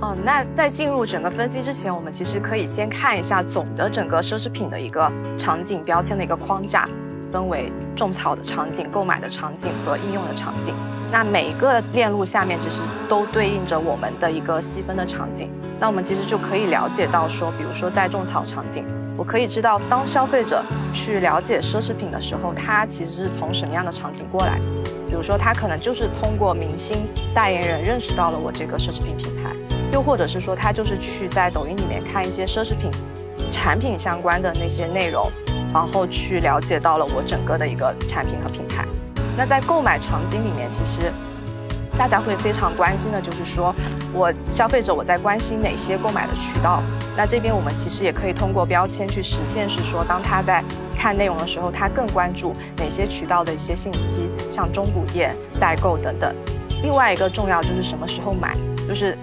[0.02, 6.90] 哦，那在进入整个分析之前，我们其实可以先看一下总的整个奢侈品的一个场景标签的一个框架。
[7.32, 10.74] 分为种草的场景、购买的场景和应用的场景。
[11.12, 15.50] 那每一个链路下面其实都对应着我们的一个细分的场景。
[15.80, 18.86] 那我们其实就可以了解到说，比如说在种草场景，
[19.16, 20.62] 我可以知道当消费者
[20.94, 24.60] 去了解奢侈品的时候，他其实是从什么样的场景过来。
[25.08, 29.56] 比如说他可能就是通过明星代言人认识到了我这个奢侈品品牌，
[29.94, 32.92] 又或者是说他就是去在抖音里面看一些奢侈品
[33.50, 35.32] 产品相关的那些内容。
[35.78, 38.84] 然后去了解到了我整个的一个产品和品牌。
[39.38, 41.14] 那在购买场景里面，其实
[41.96, 43.72] 大家会非常关心的就是说，
[44.12, 46.82] 我消费者我在关心哪些购买的渠道。
[47.16, 50.64] 那这边我们其实也可以通过标签去实现，是说当他在
[50.98, 56.34] 看内容的时候，他更关注哪些渠道的一些信息，像中古店、代购等等。
[56.82, 59.16] 另外一个重要就是什么时候买，就是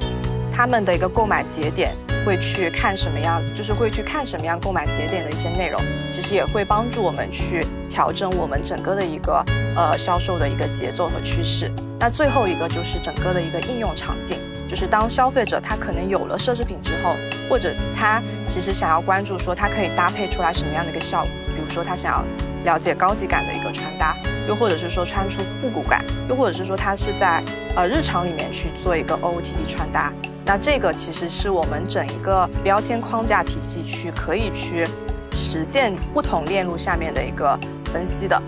[0.55, 1.97] 他们的一个购买节点。
[2.25, 5.79] 会去看什么样，就是会去看什么样购买节点的一些内容，
[6.11, 9.45] 其实也会帮助我们去调整我们整个的一个
[9.77, 11.71] 呃销售的一个节奏和趋势。
[12.01, 17.14] 那最后一个就是整个的一个应用场景，就是当消费者他可能有了奢侈品之后，
[17.47, 22.25] 或者他其实想要关注说他可以搭配出来什么样的一个效果，比如说他想要
[22.64, 24.17] 了解高级感的一个穿搭，
[24.49, 27.45] 又或者是说穿出复古感，又或者是说他是在
[27.77, 30.11] 呃日常里面去做一个 OOTD 穿搭。
[30.47, 34.87] 那这个其实是我们整一个标签框架体系去可以去
[35.33, 38.41] 实现不同链路下面的一个分析的。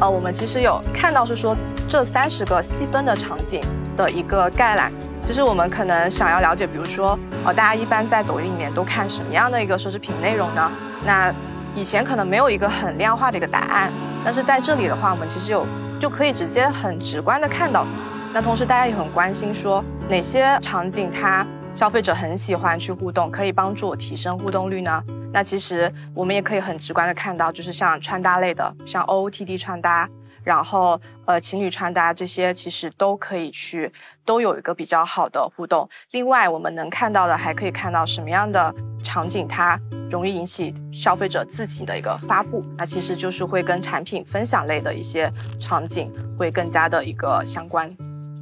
[0.00, 1.54] 呃，我们其实有看到是说
[1.88, 3.60] 这三十个细分的场景
[3.98, 4.90] 的一个概览，
[5.26, 10.72] 就是我们可能想要了解，比如说，呃，大家一般在抖音里面都看什么样的一个奢侈品内容呢？
[11.04, 11.32] 那
[11.74, 13.92] 以前可能没有一个很量化的一个答案，
[14.24, 15.66] 但是在这里的话，我们其实有
[16.00, 17.86] 就可以直接很直观的看到。
[18.32, 19.84] 那同时大家也很关心说。
[20.08, 25.02] 哪些场景它消费者很喜欢去互动，可以帮助我提升互动率呢？
[25.32, 30.08] 那其实我们也可以很直观的看到，就是像穿搭类的，像 OOTD 穿搭，
[30.44, 33.92] 然后呃情侣穿搭这些，其实都可以去
[34.24, 35.88] 都有一个比较好的互动。
[36.12, 47.90] 另外我们能看到的，还可以看到什么样的场景它容易引起消费者自己的一个发布，那其实就是会跟产品分享类的一些场景会更加的一个相关。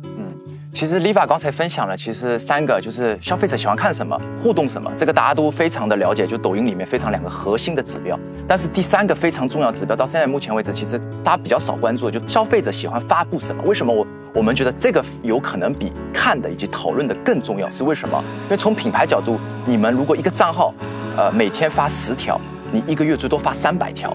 [0.05, 0.33] 嗯
[0.75, 8.19] 其实 Liva 刚才分享了，其实三个就是消费者喜欢看什么，互动什么，这个大家都非常的了解，就抖音里面非常两个核心的指标。
[8.49, 13.63] 但是第三个非常重要指标，到现在目前为止，其实大家比较少关注，就消费者喜欢发布什么？
[13.63, 17.71] 为什么我我们觉得这个有可能比看的以及讨论的更重要？
[17.71, 18.21] 是为什么？
[18.47, 20.75] 因为从品牌角度，你们如果一个账号，
[21.17, 22.41] 呃，每天发十条，
[22.73, 24.13] 你一个月最多发三百条。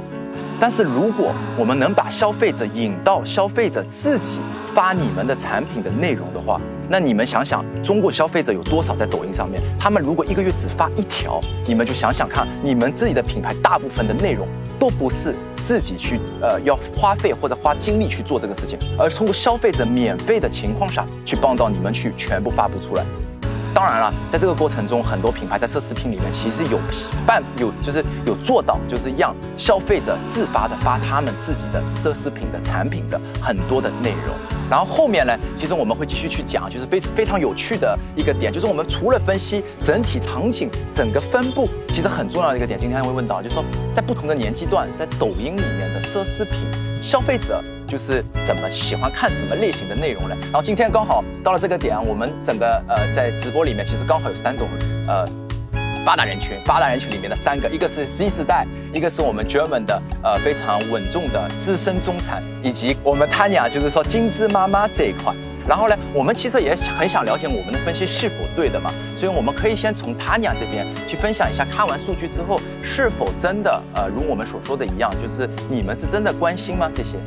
[0.59, 4.39] 但是如果我们能把消费者引到消费者自己。
[4.79, 6.57] 发你们的产品的内容的话，
[6.89, 9.61] 那你们想想，中国消费者有多少在抖音上面？
[9.77, 14.47] 他们如果一个月只发一条，你们就想想看，你们自己的品牌大部分的内容
[14.79, 23.03] 都不是自己去呃要花费或者花精力去做这个事情，而是通过消费者免费的情况下去帮到你们去全部发布出来。
[23.73, 26.79] 当然了，在这个过程中，很多品牌在奢侈品里面其实有
[27.25, 34.35] 办有就是有做到，就是让消费者自发的发他们自己的奢侈品的产品的很多的内容。
[34.69, 43.63] 然后后面呢，其实我们会继续去讲，就是非非常有趣的一个点，就是我们除了分析整体场景整个分布，其实很重要的一个点，今天会问到，就是说
[43.93, 46.67] 在不同的年纪段，在抖音里面的奢侈品
[47.01, 50.35] 消费者就是怎么喜欢看什么类型的内容呢？
[50.43, 54.69] 然后今天刚好到了这个点，我们整个呃在直播里面其实刚好有三种
[55.07, 55.25] 呃。
[56.05, 65.35] 八大人群，八大人群里面的三个，一个是 Z 时代，一个是我们 German 的呃非常稳重的资深中产，以及我们 Tanya 就是说金枝妈妈这一块。
[65.67, 76.89] 然后呢，我们其实也很想了解我们的分析是否对的嘛，所以我们可以先从 Tanya 这边去分享一下，看完数据之后是否真的呃如我们所说的一样，就是你们是真的关心吗？
[76.95, 77.17] 这些？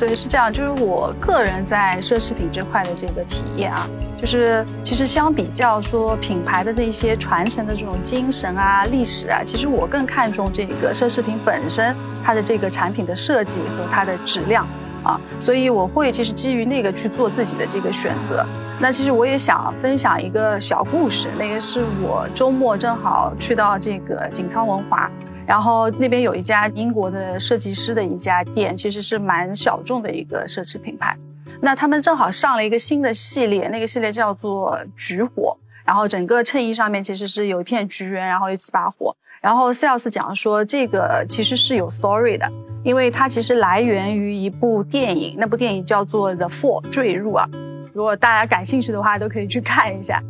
[0.00, 3.86] 对，是这样，就是我个人在奢侈品这块的这个体验啊。
[4.18, 11.94] 就是其实相比较说品牌的那些传承的这种精神啊、历史啊，其实我更看重这个奢侈品本身
[12.24, 14.66] 它的这个产品的设计和它的质量
[15.04, 18.42] 啊，所以我会其实基于那个去做自己的这个选择。
[18.80, 25.10] 那其实我也想分享一个小故事，那个是我周末正好去到这个锦仓文华，
[25.50, 31.16] 然后那边有一家英国的设计师的一家店，其实是蛮小众的一个奢侈品牌。
[31.60, 39.12] 那他们正好上了一个新的系列，那个系列叫做橘火，然后整个衬衣上面其实是有一片橘园，然后有几把火。
[39.42, 42.48] 然后 sales 讲说这个其实是有 story 的，
[42.84, 47.44] 因为它其实来源于一部电影，那部电影叫做 The Fall 坠入啊。
[47.92, 50.22] 如果大家感兴趣的话，都可以去看一下。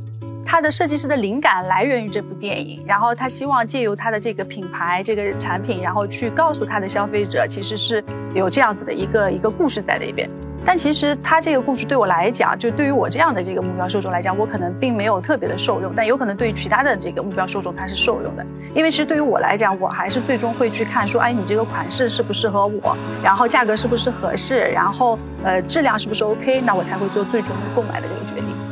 [0.51, 8.03] 他的设计师的灵感来源于这部电影，然后他希望借由他的这个品牌、这个产品，然后去告诉他的消费者，其实是
[8.35, 10.29] 有这样子的一个一个故事在那边。
[10.67, 18.45] 但其实他这个故事对我来讲，就对于我这样的这个目标受众来讲，我可能并没有特别的受用，但有可能对于其他的这个目标受众他是受用的。
[18.75, 28.70] 因为其实对于我来讲，我还是最终会去看说，哎，你这个款式适不适合我，然后价格是不是合适，然后呃质量是不是 OK，那我才会做最终的购买的这个决定。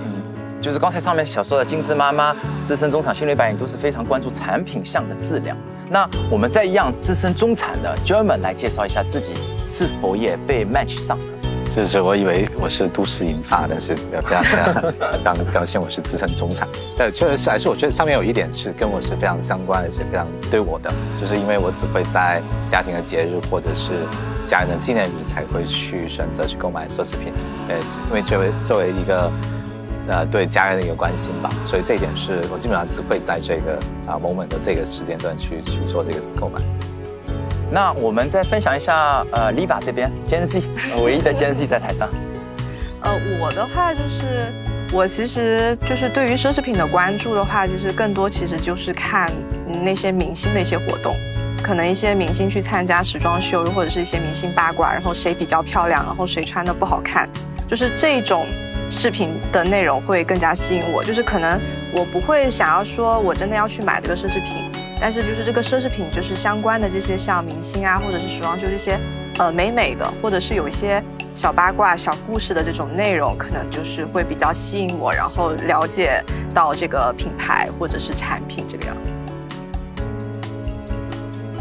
[0.61, 5.57] 就是刚才上面所说的金枝妈妈、资深中产、新锐白领都是非常关注产品项的质量。
[5.89, 9.33] 那我们再让资深中产的 German 来介绍一下自己
[9.67, 11.25] 是否也被 match 上了。
[11.71, 14.93] 是是，我以为我是都市银发，但是非常非常
[15.23, 16.67] 刚刚现我是资深中产。
[16.97, 20.91] 但，确实是，还是我觉得上面有一点是跟我是非常相关，而且非常对我的，
[21.21, 23.93] 就是因为我只会在家庭的节日或者是
[24.47, 27.35] 家人的纪念日才会去选择去购买奢侈品。
[27.69, 27.77] 呃，
[28.09, 29.31] 因为作为作为一个
[30.09, 36.61] 呃对家人的一个关心吧，所以这一点是我基本上只会在这个啊 moment 的这个时间段去去做这个购买。
[37.71, 40.63] 那我们再分享一下，呃，Liva 这边 Gen Z，
[41.03, 42.09] 唯一的 Gen Z 在台上。
[43.05, 44.51] 呃，我的话就是，
[44.91, 49.31] 我其实就是对于奢侈品的关注的话，其实更多其实就是看
[49.85, 51.15] 那些明星的一些活动，
[51.63, 57.29] 可能一些明星去参加时装秀，又或者是一些明星八卦，然后谁比较漂亮，然后谁穿的不好看，
[57.69, 58.47] 就是这种
[58.91, 61.05] 视频的内容会更加吸引我。
[61.05, 61.61] 就是可能
[61.93, 64.71] 我不会想要说我真的要去买这个奢侈品。
[65.01, 68.99] 但是就是这个奢侈品，就是相关的这些像明星啊，或者是时装秀这些，
[69.39, 71.01] 呃，美美的，或者是有一些
[71.37, 76.21] 小八卦、小故事的这种内容，可能就是会比较吸引我，然后了解
[76.53, 79.09] 到这个品牌或者是产品这个样子。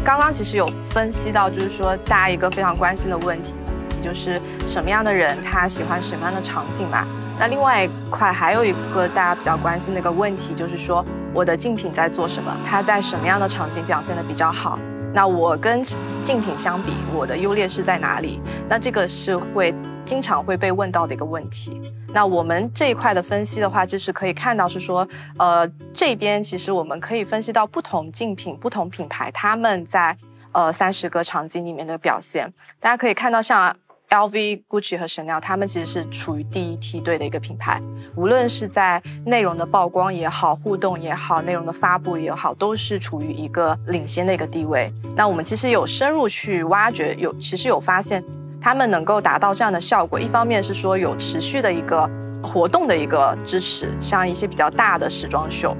[0.04, 3.54] 刚刚其实有分析到，就是说大家一个非常关心的问题，
[4.02, 7.06] 就是什么样的人他喜欢什么样的场景嘛？
[7.38, 11.04] 那另外一块还有一个大家比较关心的一个问题，就是说。
[11.34, 12.50] 我的竞品在做什么？
[12.66, 14.78] 它在什么样的场景表现的比较好？
[15.12, 15.82] 那我跟
[16.24, 18.40] 竞品相比，我的优劣势在哪里？
[18.66, 19.72] 那这个是会
[20.06, 21.92] 经常会被问到的一个问题。
[22.08, 25.06] 那我们这一块的分析的话，就是可以看到是说，
[25.38, 30.16] 呃，这边其实我们可以分析到不同竞品、不同品牌他们在
[30.52, 32.50] 呃三十个场景里面的表现。
[32.80, 33.72] 大家可以看到像。
[34.10, 37.78] LV、Gucci 和 Chanel，他们其实是处于第一梯队的一个品牌，
[38.16, 44.90] 无论是在内容的曝光也好、互动也好、内容的发布也好，都是处于一个领先的一个地位。
[45.14, 48.24] 那我们其实有深入去挖掘，有其实有发现，
[48.58, 52.08] 他们能够达到这样的效果，一方面是说有持续的一个
[52.42, 55.76] 活动的一个支持，像一些比较大的时装秀，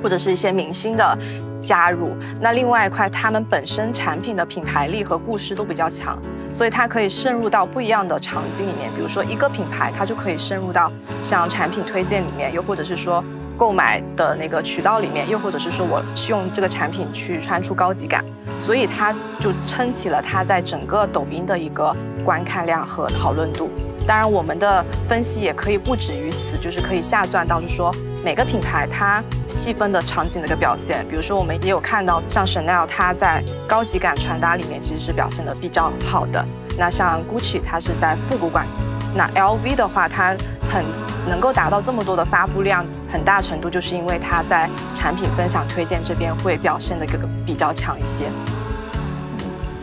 [0.00, 1.18] 或者是一些明星的
[1.60, 2.14] 加入。
[2.40, 6.16] 那另外一块，他们本身产品的品牌力和故事都比较强。
[6.60, 10.92] 所以它可以渗入到不一样的场景里面，比如说一个品牌，它就可以渗入到
[11.22, 13.24] 像产品推荐里面，又或者是说
[13.56, 18.22] 购买的那个渠道里面，又或者是说我是用这个产品去穿出高级感，
[18.66, 23.70] 所以它就撑起了它在整个抖音的一个观看量和讨论度。
[24.06, 27.90] 当然，我们的分析也可以不止于此，就是可以下钻到，就是说
[28.22, 31.06] 每个品牌它细分的场景的一个表现。
[31.08, 36.44] 比如说，我们也有看到，像 Chanel 它在高级感传达里面其实是表现的比较好的。
[36.78, 38.66] 那像 Gucci 它是在复古感，
[39.14, 40.36] 那 LV 的话，它
[40.70, 40.84] 很
[41.28, 48.30] 能够达到这么多的发布量，很大程度就是因为它在产品分享推荐这边会表现的个个比较强一些。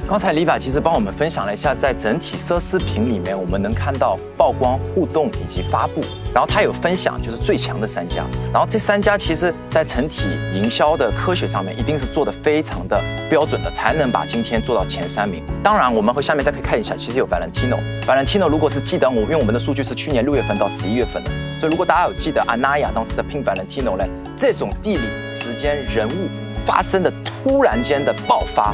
[0.08, 6.02] 刚才李法其实帮我们分享了一下，在整体奢侈品里面，我们能看到曝光、互动以及发布。
[6.34, 8.24] 然后他有分享，就是最强的三家。
[8.54, 10.24] 然后这三家其实，在整体
[10.56, 15.44] 营销的科学上面，一定是做的非常的标准的，才能把今天做到前三名。
[15.62, 17.78] 当然，我们会下面再可以看一下，其实有 Valentino。
[18.06, 24.06] Valentino 如果是记得我，因为我们的数据是去年六月份到十一月份的，所以如果大家有记得 Anaya 当时的 Pink Valentino 呢，
[24.38, 26.30] 这种地理、时间、人物
[26.66, 28.74] 发生的突然间的爆发。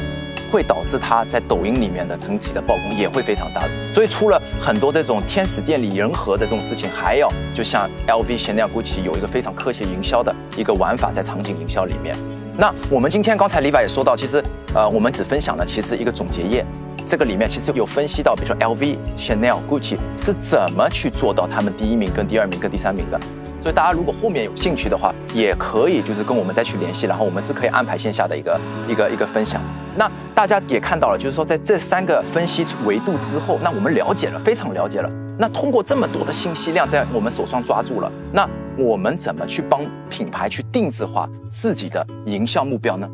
[0.54, 12.14] 会导致它在抖音里面的整体的曝光也会非常大的，所以出了很多这种天时地利人和的这种事情，还要就像 LV、Chanel、GUCCI 有一个非常科学营销的一个玩法在场景营销里面。
[12.56, 14.40] 那我们今天刚才李 i 也说到，其实
[14.76, 16.64] 呃我们只分享了其实一个总结页，
[17.04, 23.18] 这个里面其实有分析到，比如说 LV、Chanel、GUCCI 是怎么去做到他们第一名、跟第二名、跟第三名的。
[23.64, 29.58] 所以大家如果后面有兴趣的话，也可以就是跟我们再去联系，然后我们是可以安排线下的一个一个一个分享。
[29.96, 35.10] 那大家也看到了，就是说在这三个分析维度之后，那我们了解了，非常了解了。
[35.38, 38.46] 那通过这么多的信息量在我们手上抓住了，那
[38.76, 43.08] 我们怎么去帮品牌去定制化自己的营销目标呢？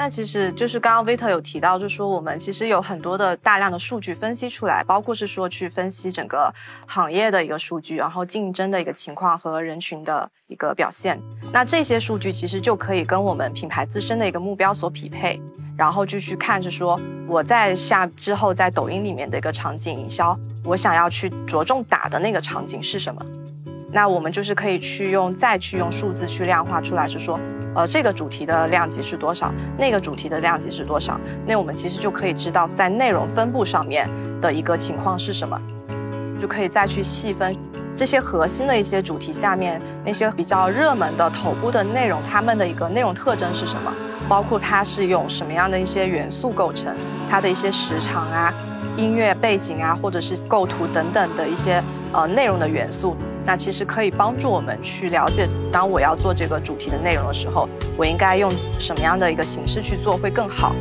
[0.00, 6.50] 那其实就是刚刚 Vita 有提到，就是说我们其实有很多的大量的数据分析出来，包括是说去分析整个
[6.86, 11.20] 行业的一个数据，然后竞争的一个情况和人群的一个表现。
[11.52, 15.38] 那这些数据其实就可以跟我们品牌自身的一个目标所匹配，
[15.76, 16.98] 然后就去看，是说
[17.28, 20.34] 我在下之后在抖音里面的一个场景营销，
[20.64, 23.22] 我想要去着重打的那个场景是什么。
[23.92, 27.38] 那我们就是可以去用再去用数字去量化出来，是说，
[27.74, 34.08] 呃，这个主题的量级是多少，那个主题的量级是多少，那我们其实就可以知道在内容分布上面
[34.40, 35.60] 的一个情况是什么，
[36.38, 37.54] 就可以再去细分
[37.96, 43.92] 这些核心的一些主题下面那些比较热门的头部的内容，它们的一个内容特征是什么，
[44.28, 46.94] 包括它是用什么样的一些元素构成，
[47.28, 48.54] 它的一些时长啊、
[48.96, 51.82] 音乐背景啊，或者是构图等等的一些
[52.12, 53.16] 呃内容的元素。
[53.44, 60.74] 那其实可以帮助我们去了解，当我要做这个主题的内容的时候，我应该用什么样的一个形式去做会更好。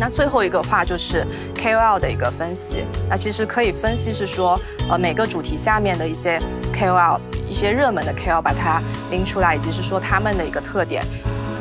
[0.00, 1.24] 那最后一个话就是
[1.54, 2.84] KOL 的一个分析。
[3.08, 4.58] 那其实可以分析是说，
[4.88, 6.40] 呃，每个主题下面的一些
[6.72, 8.82] KOL，一些热门的 KOL，把它
[9.12, 11.04] 拎出来，以及是说他们的一个特点。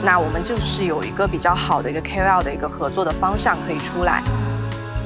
[0.03, 4.23] 那我们就是有一个比较好的一个 KOL 的一个合作的方向可以出来。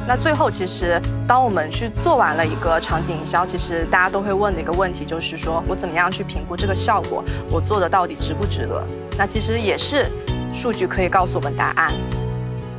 [0.08, 0.98] 那最后，其实
[1.28, 7.22] 当我们去做完了一个场景营销，其实大家都会问的一个问题就是说，我怎么样去评估这个效果？
[7.52, 8.82] 我做的到底值不值得？
[9.18, 10.10] 那其实也是
[10.54, 11.94] 数据可以告诉我们答案。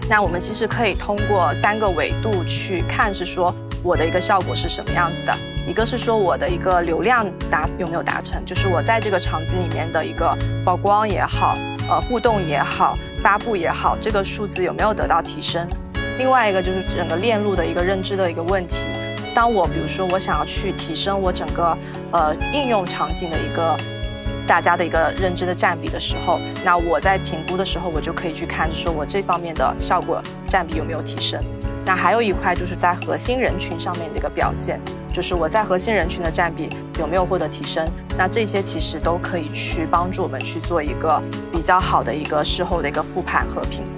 [0.09, 5.35] 那我们其实可以通过三个维度去看，是说我的一个效果是什么样子的。
[5.69, 11.59] 一个是说我的一个流量达有没有达成，就是我在这个场景里面的一个曝光也好，
[11.91, 15.69] 呃，互动也好，发布也好，这个数字有没有得到提升？
[16.19, 18.77] 另外一个就是整个链路的一个认知的一个问题。
[19.35, 21.79] 当我比如说我想要去提升我整个
[22.11, 23.77] 呃应用场景的一个
[24.45, 31.41] 大家的一个认知的占比的时候，那我在评估的时候，我就可以去看说我这方面的效果占比有没有提升。
[31.85, 34.81] 那还有一块就是在核心人群上面的一个表现，
[35.13, 37.87] 就是我在核心人群的占比有没有获得提升。
[38.17, 43.98] 那这些其实都可以去帮助我们去做一个比较好的一个事后的一个复盘和评估。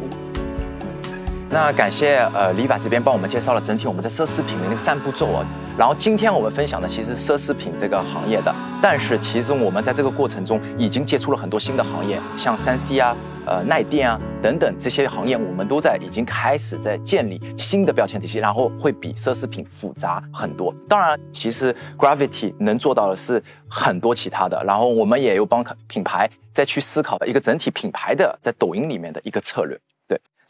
[1.52, 5.44] 那感谢呃李法这边帮我们介绍了整体我们在奢侈品的那个三步骤啊。
[5.76, 20.72] 然后今天我们分享的其实奢侈品这个行业的，但是其实我们在这个过程中已经接触了很多新的行业，像三 C 啊、呃耐电啊等等这些行业，我们都在已经开始在建立新的标签体系，然后会比奢侈品复杂很多。
[20.88, 29.76] 当然，其实 Gravity 能做到的是很多其他的，然后我们也有帮品牌再去思考一个整体品牌的在抖音里面的一个策略。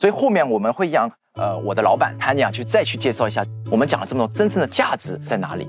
[0.00, 5.68] 所以后面我们会让呃我的老板 Tanya 去再去介绍一下，我们讲了这么多真正的价值在哪里。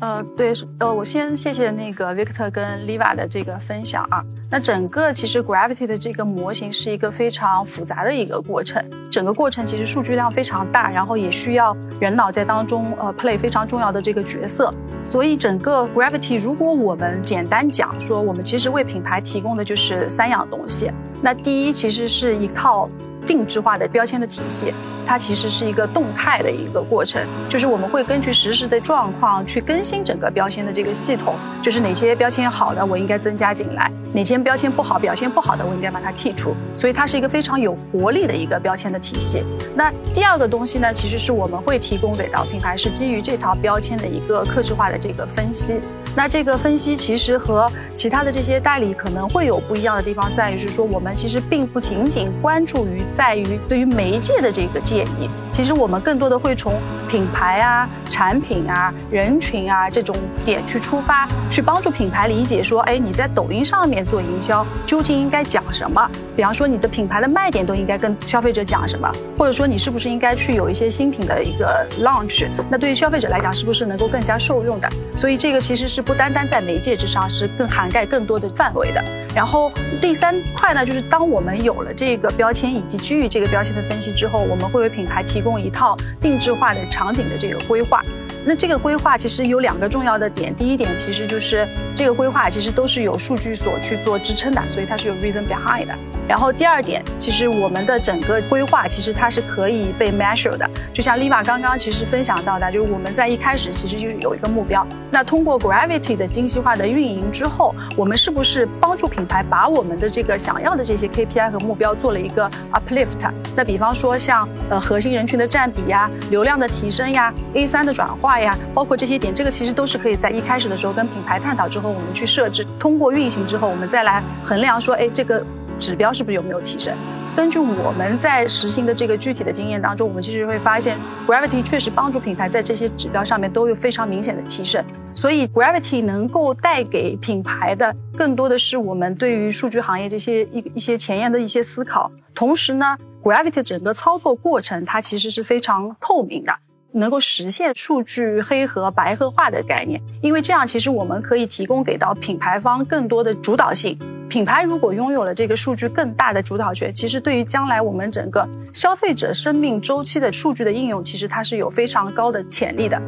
[0.00, 4.22] 呃，对，呃，我先谢谢那个 Victor 跟 Liva 的这个分享啊。
[4.48, 14.70] 那整个其实 Gravity 的这个模型是一个非常复杂的一个过程，整个过程其实数据量非常大，然后也需要人脑在当中呃 play 非常重要的这个角色。
[15.02, 20.92] 所以整个 Gravity 如果我们简单讲说，我们其实为品牌提供的就是三样东西。
[21.20, 22.88] 那第一其实是一套。
[23.28, 24.72] 定制化的标签的体系，
[25.06, 39.44] 它其实是一个动态的一个过程，就是我们会根据实时的状况去更新整个标签的这个系统，就是哪些标签好的我应该增加进来，哪些标签不好表现不好的我应该把它剔除，所以它是一个非常有活力的一个标签的体系。
[39.76, 45.78] 那第二个东西呢，其实是我们会提供给到品牌，是基于这套标签的一个克制化的这个分析。
[46.16, 53.02] 那这个分析其实和其他的这些代理可能会有不一样的地方，在于是说我们其实并不仅仅关注于。
[53.18, 55.28] 在于对于媒介的这个建议。
[55.58, 66.08] 其实我们更多的会从品牌啊、产品啊、人群啊这种点去出发，去帮助品牌理解说，哎，你在抖音上面做营销究竟应该讲什么？
[66.36, 69.10] 比方说你的品牌的卖点都应该跟消费者讲什么？
[69.36, 72.48] 或者说你是不是应该去有一些新品的一个 launch？
[72.70, 74.88] 那对于消费者来讲，是不是能够更加受用的？
[75.16, 79.02] 所以这个其实是不单单在媒介之上，是更涵盖更多的范围的。
[79.34, 88.02] 然后第三块呢，就是当我们有了这个标签以及基于这个标签的分析之后，我们会为品牌提供用一套定制化的场景的这个规划。
[88.44, 95.94] 那这个规划其实有两个重要的点，第一点其实就是这个规划其实都是有数据所去做支撑的，所以它是有 reason behind 的。
[96.26, 104.86] 然后第二点，其实我们的整个规划其实它是可以被 measure 的，就像 Liva 刚刚其实分享到的，就是我们在一开始其实就有一个目标。
[105.10, 113.30] 那通过 Gravity 的精细化的运营之后，我们是不是帮助品牌把我们的这个想要的这些 KPI 和目标做了一个 uplift？
[113.56, 125.42] 那比方说像呃核心人群的占比呀、流量的提升呀、A 三的转化呀，包括这些点，这个其实都是可以在一开始的时候跟品牌探讨之后，我们去设置，通过运行之后，我们再来衡量说，哎，这个。
[125.80, 126.92] 指标是不是有没有提升？
[127.36, 134.84] 根据我们在实行的这个具体的经验当中，我们其实会发现，Gravity 确实帮助品牌在这些指标上面都有非常明显的提升。
[135.14, 142.10] 所以，Gravity 能够带给品牌的更多的是我们对于数据行业这些一一些前沿的一些思考。
[142.34, 142.98] 同时呢
[143.28, 146.52] ，Gravity 整个操作过程它其实是非常透明的，
[146.92, 150.00] 能够实现数据黑盒白盒化的概念。
[150.22, 153.98] 因为这样，其实我们可以提供给到品牌方更多的主导性。
[154.28, 163.00] 品牌如果拥有了这个数据更大的主导权，其实对于将来我们整个消费者生命周期的数据的应用，其实它是有非常高的潜力的。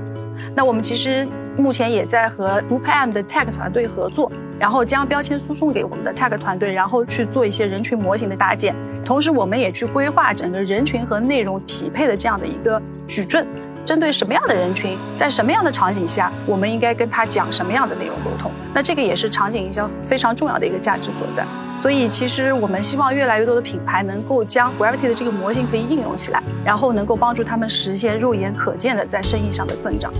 [0.56, 8.74] 那我们其实目前也在和 UPM 的 Tag 团队合作，然后将标签输送给我们的 Tag 团队，然后去做一些人群模型的搭建。
[9.04, 13.46] 同时，我们也去规划整个人群和内容匹配的这样的一个矩阵。
[13.84, 18.50] 针对什么样的人群，在什么样的场景下，我们应该跟他讲什么样的内容沟通？
[18.72, 21.44] 那这个也是场景营销非常重要的一个价值所在。
[21.80, 30.12] 所以，其实我们希望越来越多的品牌能够将 Gravity 的这个模型可以应用起来，然后能够帮助他们实现肉眼可见的在生意上的增长。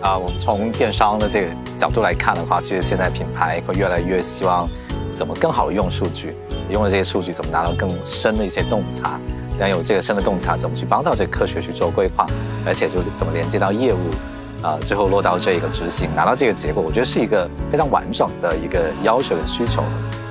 [0.00, 4.66] 啊，我们从电商的这个角度来看的话，其实现在品牌会越来越希望
[5.12, 6.34] 怎么更好用数据，
[6.70, 9.20] 用了这些数据怎么拿到更深的一些洞察。
[9.58, 12.26] 但有这个深的洞察，怎么去帮到这个科学去做规划，
[12.64, 13.98] 而且就怎么连接到业务，
[14.62, 19.82] 啊，最后落到这个执行，拿到这个结果，我觉得是一个非常完整的一个要求跟需求。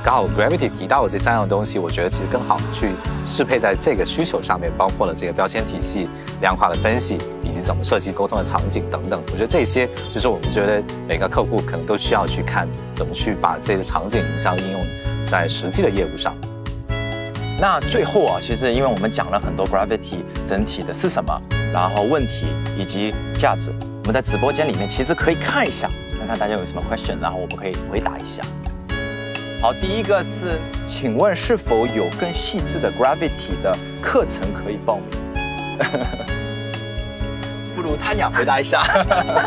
[0.03, 2.91] 刚好 Gravity 提到的这三样东西，我觉得其实更好去
[3.25, 6.07] 适配在这个需求上面，包括了这个标签体系、
[6.39, 9.21] 量化的分析，以及怎么设计沟通的场景等等。
[9.27, 14.81] 我觉得这些就是我们觉得每个客户可能都需要去看，怎么去把这个场景营销应用
[15.25, 16.33] 在实际的业务上。
[17.59, 21.41] 那最后啊，其实因为我们讲了很多 Gravity 整体的是什么，
[21.73, 22.45] 然后问题
[22.77, 25.89] 以及价值，我们在直播间里面其实可以看一下，
[26.19, 28.43] 看看大家有什么 question，然后我们可以回答一下。
[29.59, 35.07] 好，第一个是，请问是否有更细致的 Gravity 的课程可以报名？
[37.75, 38.83] 不如他俩回答一下。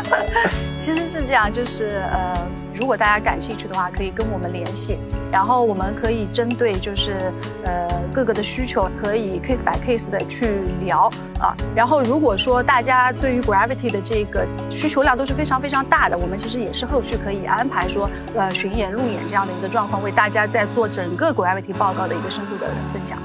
[0.77, 2.47] 其实是这样，就是呃。
[2.81, 4.97] 如果大家感兴趣的话，可以跟我们联系，
[5.31, 7.31] 然后我们可以针对就是
[7.63, 11.07] 呃各个的需求，可以 case by case 的去聊
[11.39, 11.55] 啊。
[11.75, 23.15] 然后如果说大家对于 Gravity 的这个需求量都是非常非常大的，我们其实也是后续可以安排说呃巡演路演这样的一个状况，为大家在做整个 Gravity 报告的一个深度的分享。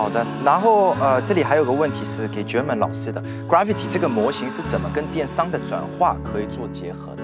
[0.00, 7.22] 好的，然后呃这里还有个问题是给 German 老师的，Gravity 这个模型是怎么跟电商的转化可以做结合的？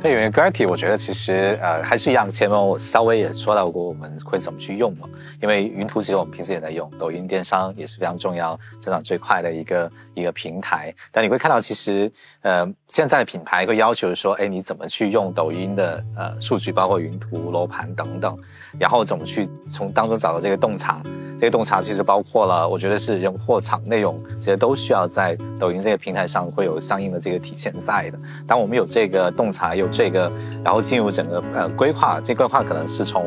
[0.00, 2.30] 对，因为 Gravity，我觉得其实呃还是一样。
[2.30, 5.08] 前面我稍微也说到过，我们会怎么去用嘛。
[5.42, 10.94] 因为云图其实我们平时也在用，抖音电商也是非常重要、增长最快的一个一个平台。
[11.10, 12.08] 但你会看到，其实
[12.42, 18.38] 呃现在的品牌会要求说，哎，你怎么去用抖音的呃数据，包括云图、楼盘等等，
[18.78, 21.00] 然后怎么去从当中找到这个洞察。
[21.38, 28.18] 这个洞察其实包括了，我觉得是人、货、场、内容，这些都需要在抖音这个平台上会有相应的这个体现在的。
[28.44, 30.28] 当我们有这个洞察，有这个，
[30.64, 33.24] 然后进入整个呃规划，这规划可能是从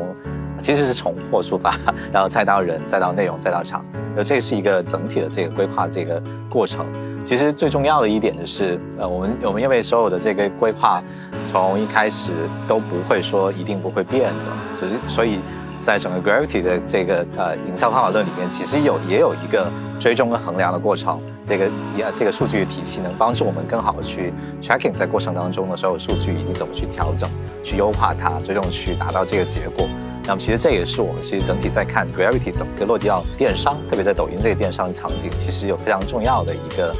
[0.58, 1.74] 其实是从货出发，
[2.12, 3.82] 然后再到人，再到内容，再到场，
[4.14, 6.84] 那这是一个整体的这个规划这个过程。
[7.24, 11.02] 其实最重要的一点就是，呃，我们我们因为所有的这个规划
[11.46, 12.32] 从一开始
[12.68, 15.31] 都不会说一定不会变的，就是所以。
[15.80, 21.20] 在整个 Gravity 的这个呃营销方法论里面，其实有也有一个追踪跟衡量的过程。
[21.44, 21.64] 这个
[21.96, 27.28] 也这个数据体系能帮助我们更好的去 tracking 在过程当中的所有数据以及怎么去调整、
[27.64, 29.88] 去优化它，最终去达到这个结果。
[30.24, 36.94] 那么其实这也是我们其实整体在看 Gravity 整个落地到电商，特别在抖音这个电商场景，其实有非常重要的一个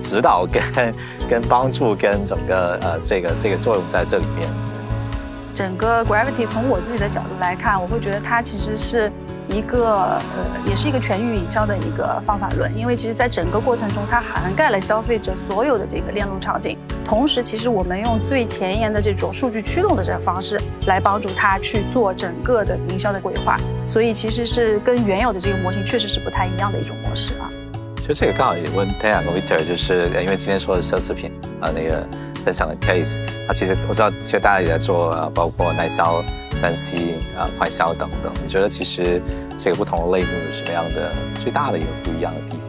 [0.00, 0.94] 指导跟
[1.28, 4.48] 跟帮助跟整个呃这个这个作用在这里面。
[5.54, 9.10] 整个 Gravity 从我自己的角度来看，我会觉得它其实是
[9.48, 10.20] 一个呃，
[10.68, 12.76] 也是一个全域营销的一个方法论。
[12.76, 16.76] 因为其实在整个过程中，它涵盖了消费者所有的这个链路场景。
[17.04, 23.56] 同时，其实我们用最前沿的这种数据驱动的这个方式来帮助它去做整个的营销的规划。
[23.86, 27.48] 所以，其实是跟原有的这个模型确实是不太一样的一种模式啊。
[27.98, 31.30] 其实这个刚好也问 t a y a 和 Victor，就是因为今天说的奢侈品
[31.60, 32.04] 啊那个。
[32.44, 33.18] 分享的 case
[33.48, 36.22] 啊，其实我知道，其实大家也在做，包括耐销、
[36.54, 38.30] 三 C 啊、快销等等。
[38.42, 39.20] 你觉得其实
[39.58, 42.63] 这个不同的类目有什么样的最大的一个不一样的地方？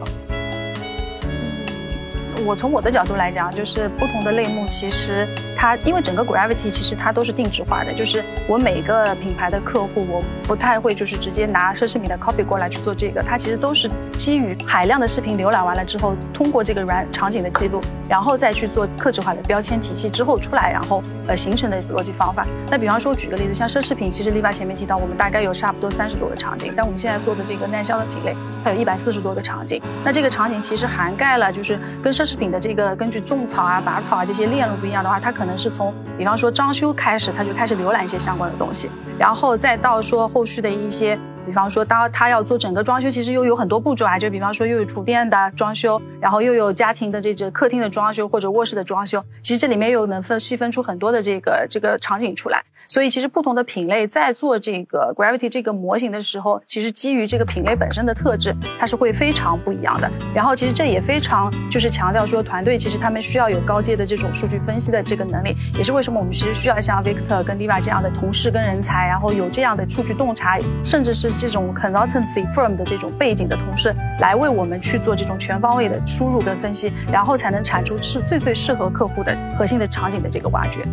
[2.46, 5.26] 我从我的角度来讲，就是不同的类目，其实
[5.56, 22.46] 它因为整个 Gravity 其实它都是定制化的，就是我每个品牌的客户，我不太会就是直接拿奢侈品的 copy 过来去做这个，它其实都是基于海量的视频浏览完了之后，通过这个软场景的记录，然后再去做克制化的标签体系之后出来，然后呃形成的逻辑方法。
[22.70, 28.36] 那比方说举个例子，像奢侈品，其实丽爸前面提到，我们大概有差不多三十多个场景，但我们现在做的这个耐销的品类，
[28.66, 29.80] 它有一百四十多个场景。
[30.04, 41.16] 那这个场景其实涵盖了就是跟奢侈品的这个根据种草啊、拔草啊这些链路不一样的话，它可能是从比方说装修开始，它就开始浏览一些相关的东西，然后再到说后续的一些。
[41.46, 44.18] 比方说，当他要做整个装修，其实又有很多步骤啊。
[44.18, 49.24] 就比方说，又有厨电的装修，然后又有家庭的这个客厅的装修或者卧室的装修。
[49.42, 52.60] 其实这里面又能分细分出很多的这个这个场景出来。
[52.88, 60.10] 所以，其实不同的品类在做这个 Gravity 这个模型的时候，其实基于这个品类本身的特质，它是会非常不一样的。
[60.34, 71.35] 然后，其实这也非常就是强调说，团队其实他们需要有高阶的这种数据分析的这个能力，也是为什么我们其实需要像 Victor 跟 Diva 这样的同事跟人才，然后有这样的数据洞察，甚至是。
[71.38, 80.86] 这种 consultancy firm 的这种背景的同事来为我们去做这种全方位的输入跟分析，然后才能产出是最最适合客户的核心的场景的这个挖掘。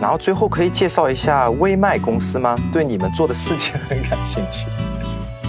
[0.00, 2.56] 然后最后可以介绍一下微卖公司吗？
[2.72, 4.66] 对你们做的事情很感兴趣。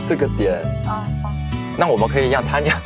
[0.03, 1.31] 这个点啊，好，
[1.77, 2.79] 那我们可以让他讲。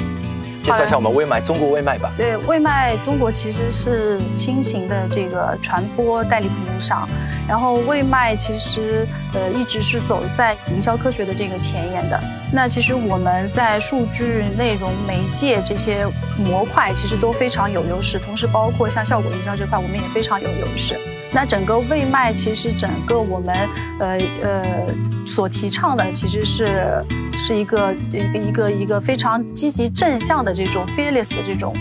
[0.70, 2.12] 介绍一下我们微麦中国微麦吧。
[2.16, 7.08] 对，微麦中国其实是新型的这个传播代理服务商，
[7.48, 12.20] 然后微麦其实呃一直是走在营销科学的这个前沿的。
[12.52, 16.06] 那其实我们在数据、内容、媒介这些
[16.38, 21.00] 模块其实都非常有优势，同时包括像效果营销这块，我们也非常有优势。
[21.32, 23.56] 那整个未卖其实整个我们
[24.00, 24.88] 呃呃
[25.26, 27.04] 所提倡的其实是
[27.38, 31.74] 是一个一个一个一个非常积极正向的这种 fearless 的这种。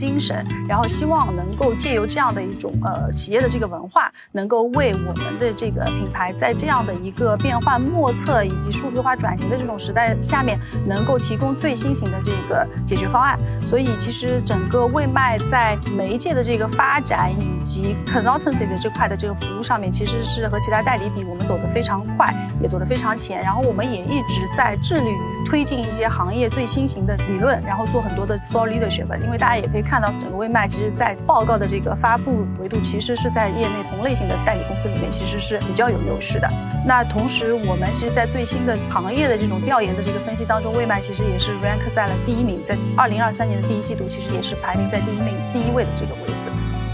[0.00, 13.38] 精神，然后希望能够借由这样的一种呃企业的这个文化，能够为我们的这个品牌在这样的一个变幻莫测以及数字化转型的这种时代下面，能够提供最新型的这个解决方案。
[13.62, 23.42] 所以其实整个未卖在媒介的这个发展以及 consultancy 的这块的这个服务上面，其实是和其他代理比，我们走得非常快，也走得非常前。
[23.42, 29.04] 然后我们也一直在致力于推进一些行业最新型的理论，然后做很多的 s o l leadership。
[29.22, 29.84] 因为大家也可以。
[29.90, 36.48] 看到整个微卖，其实，在报告的这个发布维度，其实是在业内同类型的代理公司里面，其实是比较有优势的。
[36.86, 46.34] 那同时，我们其实，在最新的行业的这种调研的这个分析当中，微卖其实也是 rank 在了第一名，在二零二三年的第一季度，其实也是排名在第一名第一位的这个位置。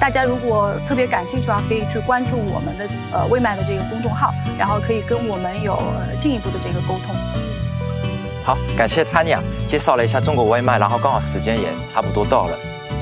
[0.00, 5.78] 大家如果特别感兴趣的话，可以去关注我们的呃微卖的这个公众号，然后可以跟我们有
[6.18, 7.14] 进一步的这个沟通。
[8.42, 12.56] 好，感谢 Tanya 介绍了一下中国外卖，然后刚好时间也差不多到了。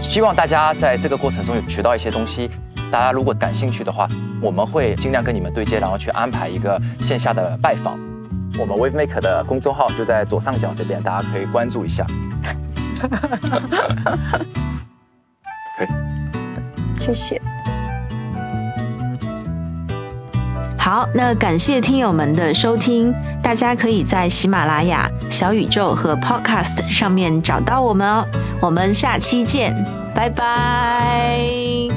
[0.05, 2.49] 希望大家在这个过程中有学到一些东西。
[2.93, 4.07] 大家如果感兴趣的话，
[4.41, 7.99] 我们会尽量跟你们对接，然后去安排一个线下的拜访。
[8.57, 12.07] 我们 WaveMaker 的公众号就在左上角这边，大家可以关注一下。
[15.77, 15.89] 可以，
[16.97, 17.43] 谢谢。
[20.85, 23.11] 好，那感谢听友们的收听，
[23.43, 28.27] 大家可以在喜马拉雅、小宇宙和 Podcast 上面找到我们哦。
[28.61, 29.75] 我们下期见，
[30.15, 31.89] 拜拜。